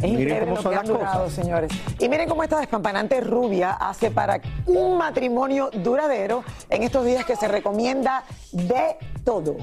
Es 0.02 0.10
miren 0.12 0.40
cómo 0.40 0.56
son 0.60 0.74
las 0.74 0.88
durado, 0.88 1.24
cosas. 1.24 1.32
señores. 1.32 1.70
Y 2.00 2.08
miren 2.08 2.28
cómo 2.28 2.42
esta 2.42 2.58
despampanante 2.58 3.20
rubia 3.20 3.70
hace 3.70 4.10
para 4.10 4.40
un 4.66 4.98
matrimonio 4.98 5.70
duradero 5.72 6.42
en 6.68 6.82
estos 6.82 7.04
días 7.06 7.24
que 7.24 7.36
se 7.36 7.46
recomienda 7.46 8.24
de 8.50 8.96
todo. 9.24 9.56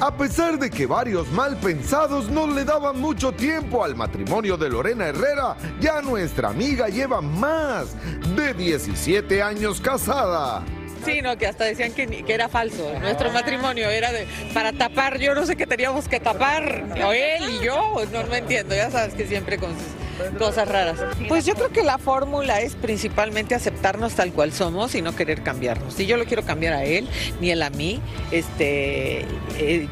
A 0.00 0.16
pesar 0.16 0.58
de 0.58 0.70
que 0.70 0.86
varios 0.86 1.28
mal 1.28 1.58
pensados 1.58 2.30
no 2.30 2.46
le 2.46 2.64
daban 2.64 2.98
mucho 2.98 3.32
tiempo 3.32 3.84
al 3.84 3.94
matrimonio 3.94 4.56
de 4.56 4.70
Lorena 4.70 5.08
Herrera, 5.08 5.58
ya 5.78 6.00
nuestra 6.00 6.48
amiga 6.48 6.88
lleva 6.88 7.20
más 7.20 7.94
de 8.34 8.54
17 8.54 9.42
años 9.42 9.78
casada. 9.78 10.64
Sí, 11.04 11.20
no, 11.20 11.36
que 11.36 11.46
hasta 11.46 11.64
decían 11.64 11.92
que, 11.92 12.24
era 12.26 12.48
falso. 12.48 12.90
Nuestro 12.98 13.30
matrimonio 13.30 13.90
era 13.90 14.10
de 14.10 14.26
para 14.54 14.72
tapar, 14.72 15.18
yo 15.18 15.34
no 15.34 15.44
sé 15.44 15.54
qué 15.54 15.66
teníamos 15.66 16.08
que 16.08 16.18
tapar, 16.18 16.86
o 17.04 17.12
él 17.12 17.50
y 17.50 17.62
yo, 17.62 18.02
no, 18.10 18.22
no 18.22 18.34
entiendo, 18.34 18.74
ya 18.74 18.90
sabes 18.90 19.12
que 19.12 19.26
siempre 19.26 19.58
con 19.58 19.74
cosas 20.38 20.68
raras. 20.68 20.98
Pues 21.28 21.46
yo 21.46 21.54
creo 21.54 21.70
que 21.70 21.82
la 21.82 21.98
fórmula 21.98 22.60
es 22.60 22.74
principalmente 22.74 23.54
aceptarnos 23.54 24.14
tal 24.14 24.32
cual 24.32 24.52
somos 24.52 24.94
y 24.94 25.02
no 25.02 25.14
querer 25.14 25.42
cambiarnos. 25.42 25.94
Si 25.94 26.06
yo 26.06 26.16
lo 26.16 26.24
quiero 26.24 26.42
cambiar 26.44 26.74
a 26.74 26.84
él, 26.84 27.08
ni 27.40 27.50
él 27.50 27.62
a 27.62 27.70
mí, 27.70 28.00
este... 28.30 29.24
eh, 29.58 29.88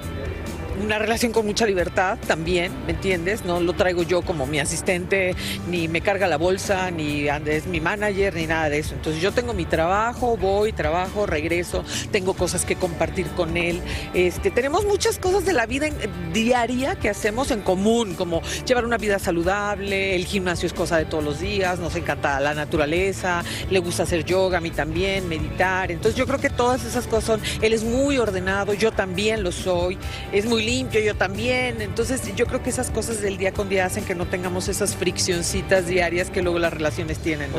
una 0.83 0.99
relación 0.99 1.33
con 1.33 1.47
mucha 1.47 1.67
libertad 1.67 2.19
también, 2.27 2.73
¿me 2.87 2.93
entiendes? 2.93 3.45
No 3.45 3.61
lo 3.61 3.73
traigo 3.75 4.03
yo 4.03 4.23
como 4.23 4.47
mi 4.47 4.59
asistente, 4.61 5.35
ni 5.69 5.89
me 5.89 6.01
carga 6.01 6.27
la 6.27 6.37
bolsa, 6.37 6.91
ni 6.91 7.27
es 7.47 7.67
mi 7.67 7.81
manager, 7.81 8.35
ni 8.35 8.47
nada 8.47 8.69
de 8.69 8.79
eso. 8.79 8.95
Entonces 8.95 9.21
yo 9.23 9.33
tengo 9.33 9.55
mi 9.55 9.65
trabajo, 9.65 10.37
voy, 10.37 10.73
trabajo, 10.73 11.27
regreso, 11.27 11.85
tengo 12.11 12.35
cosas 12.35 12.65
que 12.65 12.77
compartir 12.77 13.27
con 13.29 13.57
él. 13.57 13.81
Este, 14.15 14.51
tenemos 14.51 14.85
muchas 14.85 15.19
cosas 15.19 15.45
de 15.45 15.53
la 15.53 15.67
vida 15.67 15.87
en- 15.89 16.33
diaria 16.33 16.95
que 16.97 17.09
hacemos 17.09 17.51
en 17.51 17.61
común, 17.63 18.15
como 18.15 18.43
llevar 18.67 18.85
una 18.85 18.99
vida 18.99 19.19
saludable, 19.19 20.15
el 20.15 20.25
gimnasio 20.27 20.67
es 20.67 20.73
cosa 20.73 20.97
de 20.99 21.05
todos 21.05 21.25
los 21.25 21.41
días, 21.41 21.79
nos 21.79 21.95
encanta 21.97 22.39
la 22.41 22.55
naturaleza, 22.55 23.43
le 23.71 23.79
gusta 23.79 24.03
hacer 24.05 24.25
yoga, 24.25 24.59
a 24.59 24.61
mí 24.61 24.71
también, 24.71 25.29
meditar. 25.29 25.91
Entonces 25.91 26.17
yo 26.19 26.27
creo 26.27 26.39
que 26.39 26.51
todas 26.51 26.85
esas 26.85 27.07
cosas 27.07 27.25
son, 27.25 27.41
él 27.63 27.73
es 27.73 27.83
muy 27.85 28.19
ordenado, 28.19 28.75
yo 28.75 28.93
también 28.93 29.43
lo 29.43 29.53
soy, 29.53 29.99
es 30.33 30.45
muy 30.47 30.63
limpio, 30.69 31.01
yo 31.01 31.15
también. 31.15 31.81
Entonces 31.81 32.21
yo 32.37 32.47
creo 32.47 32.63
que 32.63 32.71
esas 32.71 32.91
cosas 32.91 33.21
del 33.23 33.39
día 33.39 33.53
con 33.53 33.69
día 33.69 33.87
hacen 33.87 34.05
que 34.05 34.15
no 34.15 34.27
tengamos 34.27 34.69
esas 34.69 34.95
friccioncitas 34.97 35.87
diarias 35.87 36.31
que 36.31 36.43
luego 36.43 36.59
las 36.59 36.73
relaciones 36.73 37.19
tienen. 37.19 37.51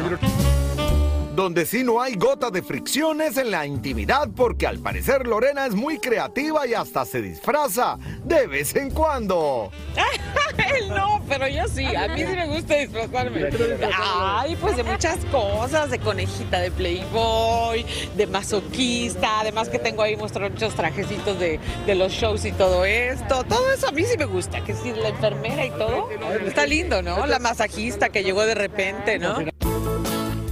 Donde 1.39 1.65
sí 1.65 1.85
no 1.85 2.01
hay 2.01 2.15
gota 2.15 2.51
de 2.51 2.61
fricciones 2.61 3.37
en 3.37 3.49
la 3.51 3.65
intimidad 3.65 4.27
porque 4.35 4.67
al 4.67 4.77
parecer 4.79 5.25
Lorena 5.25 5.67
es 5.67 5.73
muy 5.73 5.97
creativa 5.97 6.67
y 6.67 6.73
hasta 6.73 7.05
se 7.05 7.21
disfraza 7.21 7.97
de 8.25 8.45
vez 8.45 8.75
en 8.75 8.91
cuando. 8.91 9.71
No, 10.89 11.21
pero 11.29 11.47
yo 11.47 11.65
sí, 11.69 11.85
a 11.95 12.09
mí 12.09 12.19
sí 12.19 12.35
me 12.35 12.47
gusta 12.47 12.75
disfrazarme. 12.75 13.49
Ay, 13.95 14.57
pues 14.59 14.75
de 14.75 14.83
muchas 14.83 15.17
cosas, 15.25 15.89
de 15.89 15.99
conejita 15.99 16.59
de 16.59 16.71
Playboy, 16.71 17.85
de 18.17 18.27
masoquista, 18.27 19.39
además 19.39 19.69
que 19.69 19.79
tengo 19.79 20.01
ahí 20.01 20.17
muchos 20.17 20.75
trajecitos 20.75 21.39
de, 21.39 21.59
de 21.85 21.95
los 21.95 22.11
shows 22.11 22.43
y 22.43 22.51
todo 22.51 22.83
esto. 22.83 23.45
Todo 23.45 23.71
eso 23.71 23.87
a 23.87 23.91
mí 23.91 24.03
sí 24.03 24.17
me 24.17 24.25
gusta, 24.25 24.61
que 24.65 24.73
sí, 24.73 24.91
la 24.91 25.09
enfermera 25.09 25.65
y 25.65 25.71
todo. 25.71 26.09
Está 26.45 26.65
lindo, 26.65 27.01
¿no? 27.01 27.25
La 27.25 27.39
masajista 27.39 28.09
que 28.09 28.23
llegó 28.23 28.45
de 28.45 28.55
repente, 28.55 29.17
¿no? 29.19 29.37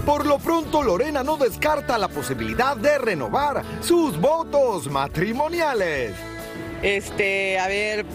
Por 0.07 0.25
lo 0.25 0.39
pronto 0.39 0.81
Lorena 0.83 1.21
no 1.21 1.35
descarta 1.35 1.97
la 1.97 2.07
posibilidad 2.07 2.77
de 2.77 2.97
renovar 2.97 3.61
sus 3.81 4.17
votos 4.17 4.89
matrimoniales. 4.89 6.13
Este, 6.81 7.57
a 7.59 7.67
ver, 7.67 8.05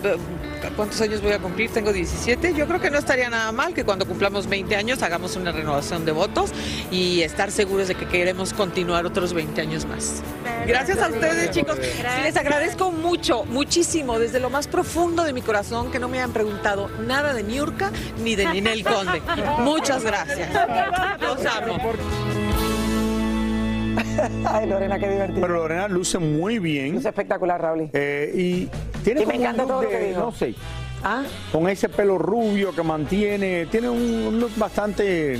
¿cuántos 0.76 1.00
años 1.00 1.20
voy 1.20 1.32
a 1.32 1.38
cumplir? 1.38 1.70
Tengo 1.70 1.92
17. 1.92 2.54
Yo 2.54 2.66
creo 2.66 2.80
que 2.80 2.90
no 2.90 2.98
estaría 2.98 3.28
nada 3.28 3.50
mal 3.52 3.74
que 3.74 3.84
cuando 3.84 4.06
cumplamos 4.06 4.46
20 4.46 4.76
años 4.76 5.02
hagamos 5.02 5.36
una 5.36 5.52
renovación 5.52 6.04
de 6.04 6.12
votos 6.12 6.50
y 6.90 7.22
estar 7.22 7.50
seguros 7.50 7.88
de 7.88 7.94
que 7.94 8.06
queremos 8.06 8.52
continuar 8.52 9.04
otros 9.06 9.32
20 9.32 9.60
años 9.60 9.86
más. 9.86 10.22
Gracias 10.66 10.98
a 10.98 11.08
ustedes, 11.08 11.50
chicos. 11.50 11.76
Les 12.22 12.36
agradezco 12.36 12.92
mucho, 12.92 13.44
muchísimo, 13.44 14.18
desde 14.18 14.38
lo 14.38 14.50
más 14.50 14.68
profundo 14.68 15.24
de 15.24 15.32
mi 15.32 15.42
corazón, 15.42 15.90
que 15.90 15.98
no 15.98 16.08
me 16.08 16.18
hayan 16.18 16.32
preguntado 16.32 16.88
nada 17.00 17.34
de 17.34 17.42
Niurka 17.42 17.90
ni 18.22 18.36
de 18.36 18.46
Ninel 18.46 18.84
Conde. 18.84 19.22
Muchas 19.58 20.04
gracias. 20.04 20.50
Los 21.20 21.44
amo. 21.46 21.78
Ay, 24.44 24.66
Lorena, 24.66 24.98
qué 24.98 25.08
divertido. 25.08 25.40
Pero 25.40 25.54
Lorena 25.54 25.88
luce 25.88 26.18
muy 26.18 26.58
bien. 26.58 26.96
Es 26.96 27.04
espectacular, 27.04 27.60
Raúl. 27.60 27.90
Eh, 27.92 28.32
y 28.34 28.68
tiene 29.04 29.22
Y 29.22 29.26
me 29.26 29.36
encanta 29.36 29.64
todo 29.64 29.82
lo 29.82 29.88
que 29.88 29.98
de- 29.98 30.08
dijo. 30.08 30.20
No 30.20 30.32
sé. 30.32 30.54
¿Ah? 31.04 31.22
Con 31.50 31.68
ese 31.68 31.88
pelo 31.88 32.18
rubio 32.18 32.74
que 32.74 32.82
mantiene. 32.82 33.66
Tiene 33.66 33.88
un, 33.90 34.38
look 34.38 34.52
bastante. 34.56 35.38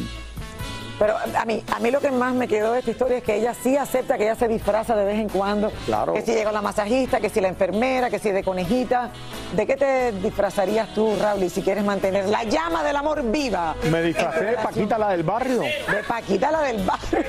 Pero 0.98 1.14
a 1.16 1.44
mí, 1.44 1.62
a 1.74 1.80
mí 1.80 1.90
lo 1.90 2.00
que 2.00 2.10
más 2.12 2.32
me 2.34 2.46
quedó 2.46 2.72
de 2.72 2.78
esta 2.80 2.90
historia 2.92 3.18
es 3.18 3.24
que 3.24 3.36
ella 3.36 3.54
sí 3.54 3.76
acepta 3.76 4.16
que 4.18 4.24
ella 4.24 4.34
se 4.36 4.46
disfraza 4.46 4.94
de 4.94 5.04
vez 5.04 5.18
en 5.18 5.28
cuando. 5.28 5.72
Claro. 5.86 6.12
Que 6.14 6.22
si 6.22 6.32
llegó 6.32 6.52
la 6.52 6.62
masajista, 6.62 7.18
que 7.18 7.28
si 7.28 7.40
la 7.40 7.48
enfermera, 7.48 8.08
que 8.10 8.18
si 8.20 8.30
de 8.30 8.44
conejita. 8.44 9.10
¿De 9.56 9.66
qué 9.66 9.76
te 9.76 10.12
disfrazarías 10.12 10.92
tú, 10.94 11.16
Raúl, 11.20 11.48
si 11.50 11.62
quieres 11.62 11.84
mantener 11.84 12.26
la 12.26 12.44
llama 12.44 12.84
del 12.84 12.96
amor 12.96 13.22
viva? 13.30 13.74
Me 13.90 14.02
disfracé 14.02 14.44
de? 14.44 14.52
Paquita, 14.54 14.98
la 14.98 15.10
del 15.10 15.22
barrio. 15.24 15.62
De 15.62 16.02
Paquita, 16.06 16.50
la 16.52 16.60
del 16.62 16.82
barrio. 16.84 17.24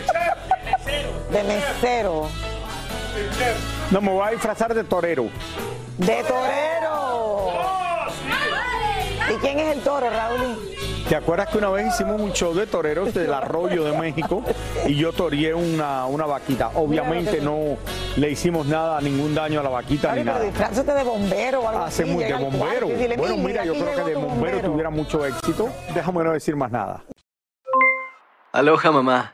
De 1.31 1.43
mesero. 1.43 2.27
No, 3.91 4.01
me 4.01 4.09
voy 4.11 4.27
a 4.27 4.31
disfrazar 4.31 4.73
de 4.73 4.83
torero. 4.83 5.25
De 5.97 6.23
torero. 6.23 7.51
¿Y 9.33 9.35
quién 9.37 9.59
es 9.59 9.77
el 9.77 9.81
toro, 9.83 10.09
Raúl? 10.09 10.69
¿Te 11.07 11.15
acuerdas 11.17 11.49
que 11.49 11.57
una 11.57 11.69
vez 11.69 11.87
hicimos 11.87 12.19
un 12.19 12.31
show 12.33 12.53
de 12.53 12.65
toreros 12.65 13.13
del 13.13 13.33
Arroyo 13.33 13.83
de 13.83 13.97
México 13.97 14.41
y 14.87 14.95
yo 14.95 15.11
toreé 15.11 15.53
una, 15.53 16.05
una 16.05 16.25
vaquita? 16.25 16.71
Obviamente 16.75 17.41
no 17.41 17.77
le 18.15 18.29
hicimos 18.31 18.65
nada, 18.65 18.99
ningún 19.01 19.35
daño 19.35 19.59
a 19.59 19.63
la 19.63 19.69
vaquita 19.69 20.13
ni 20.15 20.23
nada. 20.23 20.39
Disfrázate 20.41 20.93
de 20.93 21.03
bombero 21.03 21.61
o 21.61 21.67
algo 21.67 21.83
Hace 21.83 22.03
así. 22.03 22.11
muy 22.11 22.23
de 22.23 22.33
bombero. 22.33 22.87
Bueno, 22.87 23.37
"Mire, 23.37 23.37
mira, 23.37 23.65
yo 23.65 23.73
creo 23.73 23.95
que 23.95 24.03
de 24.03 24.13
tu 24.13 24.19
bombero 24.21 24.59
tuviera 24.61 24.89
mucho 24.89 25.25
éxito. 25.25 25.69
Déjame 25.93 26.23
no 26.23 26.31
decir 26.31 26.55
más 26.55 26.71
nada. 26.71 27.03
Aloha 28.51 28.91
mamá, 28.91 29.33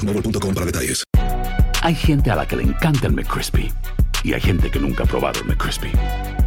boostmobile.com 0.01 0.53
para 0.53 0.65
detalles. 0.65 1.03
Hay 1.83 1.95
gente 1.95 2.31
a 2.31 2.35
la 2.35 2.47
que 2.47 2.55
le 2.55 2.63
encanta 2.63 3.07
el 3.07 3.13
McCrispy 3.13 3.71
y 4.23 4.33
hay 4.33 4.41
gente 4.41 4.69
que 4.69 4.79
nunca 4.79 5.03
ha 5.03 5.07
probado 5.07 5.39
el 5.41 5.47
McCrispy. 5.47 5.91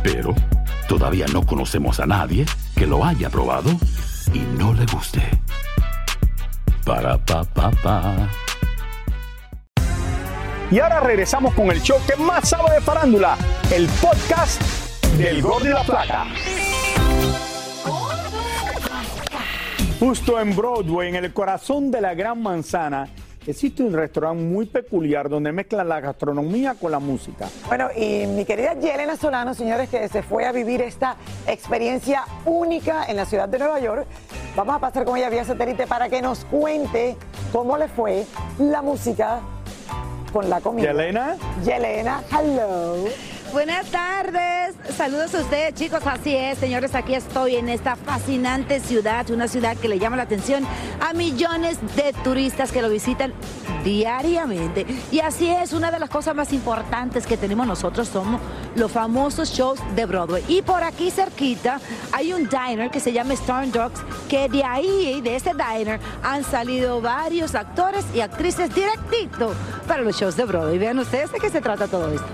Pero 0.02 0.34
todavía 0.88 1.26
no 1.32 1.44
conocemos 1.44 1.98
a 2.00 2.06
nadie 2.06 2.46
que 2.76 2.86
lo 2.86 3.04
haya 3.04 3.30
probado 3.30 3.70
y 4.32 4.40
no 4.58 4.74
le 4.74 4.86
guste. 4.86 5.22
Para 6.84 7.18
pa 7.18 7.44
pa 7.44 7.70
pa. 7.70 8.28
Y 10.70 10.78
ahora 10.78 11.00
regresamos 11.00 11.54
con 11.54 11.70
el 11.70 11.80
show 11.82 11.98
que 12.06 12.16
más 12.16 12.48
sabe 12.48 12.74
de 12.74 12.80
farándula, 12.80 13.36
el 13.72 13.86
podcast 14.00 14.60
del 15.16 15.42
Gol 15.42 15.62
de 15.62 15.70
la 15.70 15.82
Plata. 15.82 16.26
Justo 20.00 20.40
en 20.40 20.54
Broadway, 20.56 21.08
en 21.08 21.16
el 21.16 21.32
corazón 21.32 21.90
de 21.90 22.00
la 22.00 22.14
Gran 22.14 22.42
Manzana, 22.42 23.08
existe 23.46 23.82
un 23.82 23.92
restaurante 23.92 24.42
muy 24.42 24.66
peculiar 24.66 25.28
donde 25.28 25.52
mezclan 25.52 25.88
la 25.88 26.00
gastronomía 26.00 26.74
con 26.74 26.90
la 26.90 26.98
música. 26.98 27.48
Bueno, 27.66 27.88
y 27.96 28.26
mi 28.26 28.44
querida 28.44 28.74
Yelena 28.74 29.16
Solano, 29.16 29.54
señores, 29.54 29.88
que 29.88 30.08
se 30.08 30.22
fue 30.22 30.46
a 30.46 30.52
vivir 30.52 30.80
esta 30.82 31.16
experiencia 31.46 32.24
única 32.44 33.04
en 33.06 33.16
la 33.16 33.26
ciudad 33.26 33.48
de 33.48 33.58
Nueva 33.58 33.80
York, 33.80 34.06
vamos 34.56 34.76
a 34.76 34.78
pasar 34.78 35.04
con 35.04 35.16
ella 35.16 35.30
vía 35.30 35.44
satélite 35.44 35.86
para 35.86 36.08
que 36.08 36.22
nos 36.22 36.44
cuente 36.46 37.16
cómo 37.52 37.76
le 37.76 37.88
fue 37.88 38.24
la 38.58 38.82
música 38.82 39.40
con 40.32 40.50
la 40.50 40.60
comida. 40.60 40.90
Yelena. 40.90 41.36
Yelena, 41.64 42.22
hello. 42.30 43.33
Buenas 43.54 43.86
tardes, 43.86 44.74
saludos 44.96 45.32
a 45.32 45.42
ustedes 45.42 45.74
chicos, 45.74 46.04
así 46.06 46.34
es, 46.34 46.58
señores, 46.58 46.92
aquí 46.96 47.14
estoy 47.14 47.54
en 47.54 47.68
esta 47.68 47.94
fascinante 47.94 48.80
ciudad, 48.80 49.30
una 49.30 49.46
ciudad 49.46 49.76
que 49.76 49.86
le 49.86 50.00
llama 50.00 50.16
la 50.16 50.24
atención 50.24 50.66
a 50.98 51.12
millones 51.12 51.78
de 51.94 52.12
turistas 52.24 52.72
que 52.72 52.82
lo 52.82 52.90
visitan 52.90 53.32
diariamente. 53.84 54.84
Y 55.12 55.20
así 55.20 55.48
es, 55.48 55.72
una 55.72 55.92
de 55.92 56.00
las 56.00 56.10
cosas 56.10 56.34
más 56.34 56.52
importantes 56.52 57.28
que 57.28 57.36
tenemos 57.36 57.64
nosotros 57.64 58.08
somos 58.08 58.40
los 58.74 58.90
famosos 58.90 59.50
shows 59.50 59.78
de 59.94 60.04
Broadway. 60.04 60.42
Y 60.48 60.62
por 60.62 60.82
aquí 60.82 61.12
cerquita 61.12 61.80
hay 62.10 62.32
un 62.32 62.48
diner 62.48 62.90
que 62.90 62.98
se 62.98 63.12
llama 63.12 63.34
Star 63.34 63.70
Dogs, 63.70 64.00
que 64.28 64.48
de 64.48 64.64
ahí, 64.64 65.20
de 65.20 65.36
ese 65.36 65.52
diner, 65.52 66.00
han 66.24 66.42
salido 66.42 67.00
varios 67.00 67.54
actores 67.54 68.04
y 68.16 68.20
actrices 68.20 68.74
directito 68.74 69.54
para 69.86 70.02
los 70.02 70.16
shows 70.16 70.34
de 70.34 70.44
Broadway. 70.44 70.76
Vean 70.76 70.98
ustedes 70.98 71.30
de 71.30 71.38
qué 71.38 71.50
se 71.50 71.60
trata 71.60 71.86
todo 71.86 72.12
esto. 72.12 72.26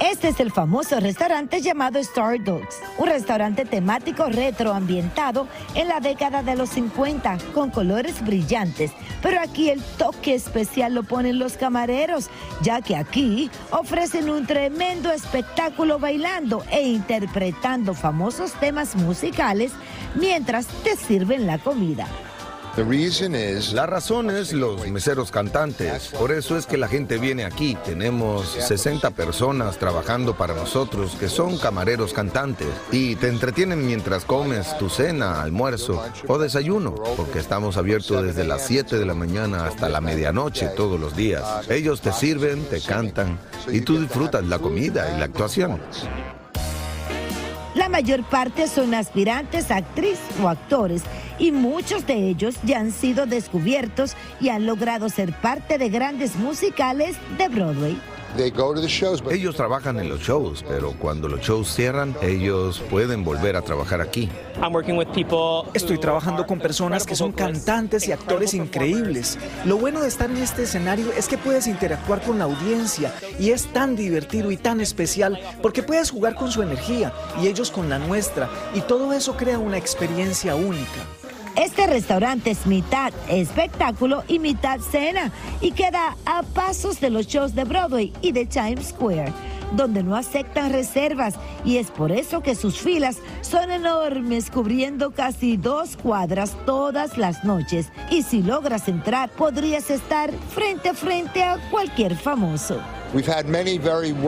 Este 0.00 0.28
es 0.28 0.38
el 0.38 0.52
famoso 0.52 1.00
restaurante 1.00 1.60
llamado 1.60 1.98
Star 1.98 2.42
Dogs, 2.44 2.76
un 2.98 3.08
restaurante 3.08 3.64
temático 3.64 4.26
retroambientado 4.26 5.48
en 5.74 5.88
la 5.88 5.98
década 5.98 6.44
de 6.44 6.54
los 6.54 6.70
50 6.70 7.38
con 7.52 7.70
colores 7.70 8.24
brillantes. 8.24 8.92
Pero 9.22 9.40
aquí 9.40 9.70
el 9.70 9.82
toque 9.82 10.36
especial 10.36 10.94
lo 10.94 11.02
ponen 11.02 11.40
los 11.40 11.56
camareros, 11.56 12.30
ya 12.62 12.80
que 12.80 12.94
aquí 12.94 13.50
ofrecen 13.72 14.30
un 14.30 14.46
tremendo 14.46 15.10
espectáculo 15.10 15.98
bailando 15.98 16.62
e 16.70 16.82
interpretando 16.82 17.92
famosos 17.92 18.52
temas 18.52 18.94
musicales 18.94 19.72
mientras 20.14 20.68
te 20.84 20.94
sirven 20.94 21.44
la 21.44 21.58
comida. 21.58 22.06
La 23.72 23.86
razón 23.86 24.30
es 24.30 24.52
los 24.52 24.86
meseros 24.88 25.32
cantantes. 25.32 26.10
Por 26.16 26.30
eso 26.30 26.56
es 26.56 26.64
que 26.64 26.76
la 26.76 26.86
gente 26.86 27.18
viene 27.18 27.44
aquí. 27.44 27.76
Tenemos 27.84 28.46
60 28.50 29.10
personas 29.10 29.78
trabajando 29.78 30.36
para 30.36 30.54
nosotros 30.54 31.16
que 31.18 31.28
son 31.28 31.58
camareros 31.58 32.12
cantantes. 32.12 32.68
Y 32.92 33.16
te 33.16 33.30
entretienen 33.30 33.84
mientras 33.84 34.24
comes 34.24 34.78
tu 34.78 34.88
cena, 34.88 35.42
almuerzo 35.42 36.00
o 36.28 36.38
desayuno. 36.38 36.94
Porque 37.16 37.40
estamos 37.40 37.76
abiertos 37.76 38.22
desde 38.22 38.44
las 38.44 38.64
7 38.68 38.96
de 38.96 39.06
la 39.06 39.14
mañana 39.14 39.66
hasta 39.66 39.88
la 39.88 40.00
medianoche 40.00 40.68
todos 40.68 41.00
los 41.00 41.16
días. 41.16 41.68
Ellos 41.68 42.00
te 42.00 42.12
sirven, 42.12 42.62
te 42.66 42.80
cantan 42.80 43.40
y 43.66 43.80
tú 43.80 43.98
disfrutas 43.98 44.44
la 44.44 44.60
comida 44.60 45.12
y 45.16 45.18
la 45.18 45.24
actuación. 45.24 45.80
La 47.74 47.88
mayor 47.88 48.22
parte 48.24 48.68
son 48.68 48.94
aspirantes 48.94 49.70
actriz 49.70 50.18
o 50.42 50.48
actores 50.48 51.02
y 51.38 51.52
muchos 51.52 52.06
de 52.06 52.28
ellos 52.28 52.56
ya 52.64 52.80
han 52.80 52.92
sido 52.92 53.26
descubiertos 53.26 54.16
y 54.40 54.48
han 54.48 54.66
logrado 54.66 55.08
ser 55.08 55.32
parte 55.32 55.78
de 55.78 55.88
grandes 55.88 56.36
musicales 56.36 57.16
de 57.36 57.48
Broadway. 57.48 57.98
Ellos 59.30 59.56
trabajan 59.56 59.98
en 59.98 60.08
los 60.08 60.20
shows, 60.20 60.64
pero 60.68 60.92
cuando 60.92 61.28
los 61.28 61.40
shows 61.40 61.74
cierran, 61.74 62.14
ellos 62.22 62.82
pueden 62.90 63.24
volver 63.24 63.56
a 63.56 63.62
trabajar 63.62 64.00
aquí. 64.00 64.28
Estoy 65.74 65.98
trabajando 65.98 66.46
con 66.46 66.58
personas 66.58 67.06
que 67.06 67.16
son 67.16 67.32
cantantes 67.32 68.06
y 68.06 68.12
actores 68.12 68.54
increíbles. 68.54 69.38
Lo 69.64 69.78
bueno 69.78 70.00
de 70.00 70.08
estar 70.08 70.30
en 70.30 70.36
este 70.36 70.64
escenario 70.64 71.10
es 71.16 71.26
que 71.26 71.38
puedes 71.38 71.66
interactuar 71.66 72.20
con 72.22 72.38
la 72.38 72.44
audiencia 72.44 73.12
y 73.40 73.50
es 73.50 73.66
tan 73.72 73.96
divertido 73.96 74.50
y 74.50 74.56
tan 74.56 74.80
especial 74.80 75.40
porque 75.62 75.82
puedes 75.82 76.10
jugar 76.10 76.34
con 76.34 76.52
su 76.52 76.62
energía 76.62 77.12
y 77.42 77.48
ellos 77.48 77.70
con 77.70 77.88
la 77.88 77.98
nuestra 77.98 78.48
y 78.74 78.82
todo 78.82 79.12
eso 79.12 79.36
crea 79.36 79.58
una 79.58 79.78
experiencia 79.78 80.54
única. 80.54 81.17
Este 81.58 81.88
restaurante 81.88 82.52
es 82.52 82.66
mitad 82.66 83.12
espectáculo 83.28 84.22
y 84.28 84.38
mitad 84.38 84.78
cena 84.78 85.32
y 85.60 85.72
queda 85.72 86.16
a 86.24 86.44
pasos 86.44 87.00
de 87.00 87.10
los 87.10 87.26
shows 87.26 87.56
de 87.56 87.64
Broadway 87.64 88.12
y 88.22 88.30
de 88.30 88.46
Times 88.46 88.90
Square, 88.90 89.32
donde 89.72 90.04
no 90.04 90.14
aceptan 90.14 90.72
reservas 90.72 91.34
y 91.64 91.78
es 91.78 91.90
por 91.90 92.12
eso 92.12 92.42
que 92.42 92.54
sus 92.54 92.78
filas 92.78 93.18
son 93.40 93.72
enormes, 93.72 94.52
cubriendo 94.52 95.10
casi 95.10 95.56
dos 95.56 95.96
cuadras 95.96 96.56
todas 96.64 97.18
las 97.18 97.42
noches. 97.42 97.90
Y 98.08 98.22
si 98.22 98.40
logras 98.40 98.86
entrar, 98.86 99.28
podrías 99.28 99.90
estar 99.90 100.30
frente 100.54 100.90
a 100.90 100.94
frente 100.94 101.42
a 101.42 101.58
cualquier 101.72 102.14
famoso. 102.14 102.80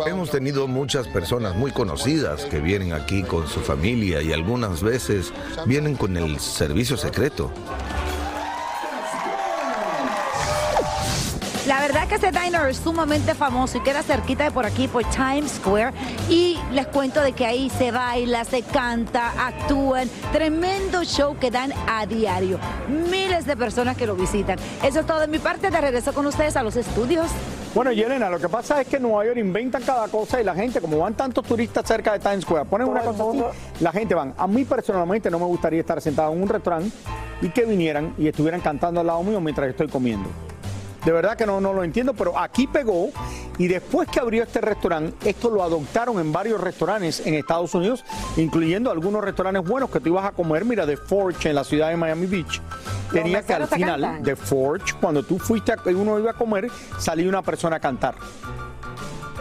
Hemos 0.07 0.31
tenido 0.31 0.67
muchas 0.67 1.07
personas 1.09 1.55
muy 1.55 1.71
conocidas 1.71 2.45
que 2.47 2.61
vienen 2.61 2.93
aquí 2.95 3.23
con 3.23 3.47
su 3.47 3.61
familia 3.61 4.23
y 4.23 4.33
algunas 4.33 4.83
veces 4.83 5.33
vienen 5.67 5.97
con 5.97 6.17
el 6.17 6.41
servicio 6.41 6.97
secreto. 6.97 7.53
Verdad 11.93 12.07
que 12.07 12.15
este 12.15 12.31
diner 12.31 12.69
es 12.69 12.77
sumamente 12.77 13.35
famoso 13.35 13.79
y 13.79 13.81
queda 13.81 14.05
cerquita 14.05 14.45
de 14.45 14.53
por 14.53 14.65
aquí, 14.65 14.87
por 14.87 15.03
Times 15.07 15.55
Square. 15.57 15.93
Y 16.29 16.57
les 16.71 16.87
cuento 16.87 17.21
de 17.21 17.33
que 17.33 17.45
ahí 17.45 17.69
se 17.69 17.91
baila, 17.91 18.45
se 18.45 18.63
canta, 18.63 19.33
actúan. 19.45 20.09
Tremendo 20.33 21.03
show 21.03 21.37
que 21.37 21.51
dan 21.51 21.73
a 21.89 22.07
diario. 22.07 22.61
Miles 23.11 23.45
de 23.45 23.57
personas 23.57 23.97
que 23.97 24.07
lo 24.07 24.15
visitan. 24.15 24.57
Eso 24.85 25.01
es 25.01 25.07
todo 25.07 25.19
de 25.19 25.27
mi 25.27 25.41
parte. 25.41 25.69
De 25.69 25.81
regreso 25.81 26.13
con 26.13 26.27
ustedes 26.27 26.57
a 26.57 26.63
los 26.63 26.77
estudios. 26.77 27.29
Bueno, 27.75 27.91
Yelena, 27.91 28.31
lo 28.31 28.39
que 28.39 28.49
pasa 28.49 28.81
es 28.81 28.87
que 28.87 28.97
en 28.97 29.03
Nueva 29.03 29.25
York 29.25 29.39
inventan 29.39 29.83
cada 29.83 30.07
cosa 30.07 30.41
y 30.41 30.45
la 30.45 30.55
gente, 30.55 30.81
como 30.81 30.99
van 30.99 31.15
tantos 31.15 31.45
turistas 31.45 31.85
cerca 31.87 32.13
de 32.13 32.21
Times 32.21 32.43
Square, 32.43 32.67
ponen 32.67 32.87
una 32.87 33.01
cosa 33.01 33.25
así, 33.31 33.43
la 33.81 33.91
gente 33.91 34.15
van. 34.15 34.33
A 34.39 34.47
mí 34.47 34.65
personalmente 34.65 35.29
no 35.29 35.41
me 35.41 35.47
gustaría 35.47 35.81
estar 35.81 36.01
sentado 36.01 36.33
en 36.33 36.41
un 36.41 36.49
restaurante 36.49 36.97
y 37.43 37.49
que 37.49 37.65
vinieran 37.65 38.15
y 38.17 38.29
estuvieran 38.29 38.61
cantando 38.61 39.01
al 39.01 39.09
lado 39.09 39.25
mío 39.25 39.41
mientras 39.41 39.67
yo 39.67 39.71
estoy 39.71 39.89
comiendo. 39.89 40.29
De 41.05 41.13
verdad 41.13 41.37
que 41.37 41.47
no, 41.47 41.61
no 41.61 41.73
lo 41.73 41.83
entiendo, 41.83 42.13
pero 42.15 42.39
aquí 42.39 42.67
pegó 42.67 43.11
y 43.59 43.69
después 43.69 44.09
que 44.09 44.21
abrió 44.21 44.43
este 44.43 44.61
restaurante, 44.61 45.31
esto 45.31 45.51
lo 45.51 45.63
adoptaron 45.63 46.19
en 46.19 46.33
varios 46.33 46.61
restaurantes 46.61 47.27
en 47.27 47.35
Estados 47.35 47.75
Unidos, 47.75 48.05
incluyendo 48.37 48.91
algunos 48.91 49.23
restaurantes 49.25 49.65
buenos 49.65 49.91
que 49.91 50.01
tú 50.01 50.11
ibas 50.11 50.27
a 50.27 50.33
comer. 50.33 50.65
Mira, 50.65 50.87
The 50.87 50.97
Forge 50.97 51.49
en 51.49 51.55
la 51.55 51.65
ciudad 51.65 51.89
de 51.89 51.97
Miami 51.97 52.27
Beach. 52.27 52.61
Tenía 53.13 53.43
que 53.43 53.55
al 53.55 53.67
final. 53.67 54.21
The 54.23 54.37
Forge, 54.37 54.95
cuando 55.01 55.23
tú 55.23 55.39
fuiste, 55.39 55.73
a, 55.73 55.77
uno 55.87 56.19
iba 56.19 56.31
a 56.31 56.35
comer, 56.35 56.71
salía 56.99 57.29
una 57.29 57.43
persona 57.43 57.77
a 57.77 57.81
cantar. 57.81 58.15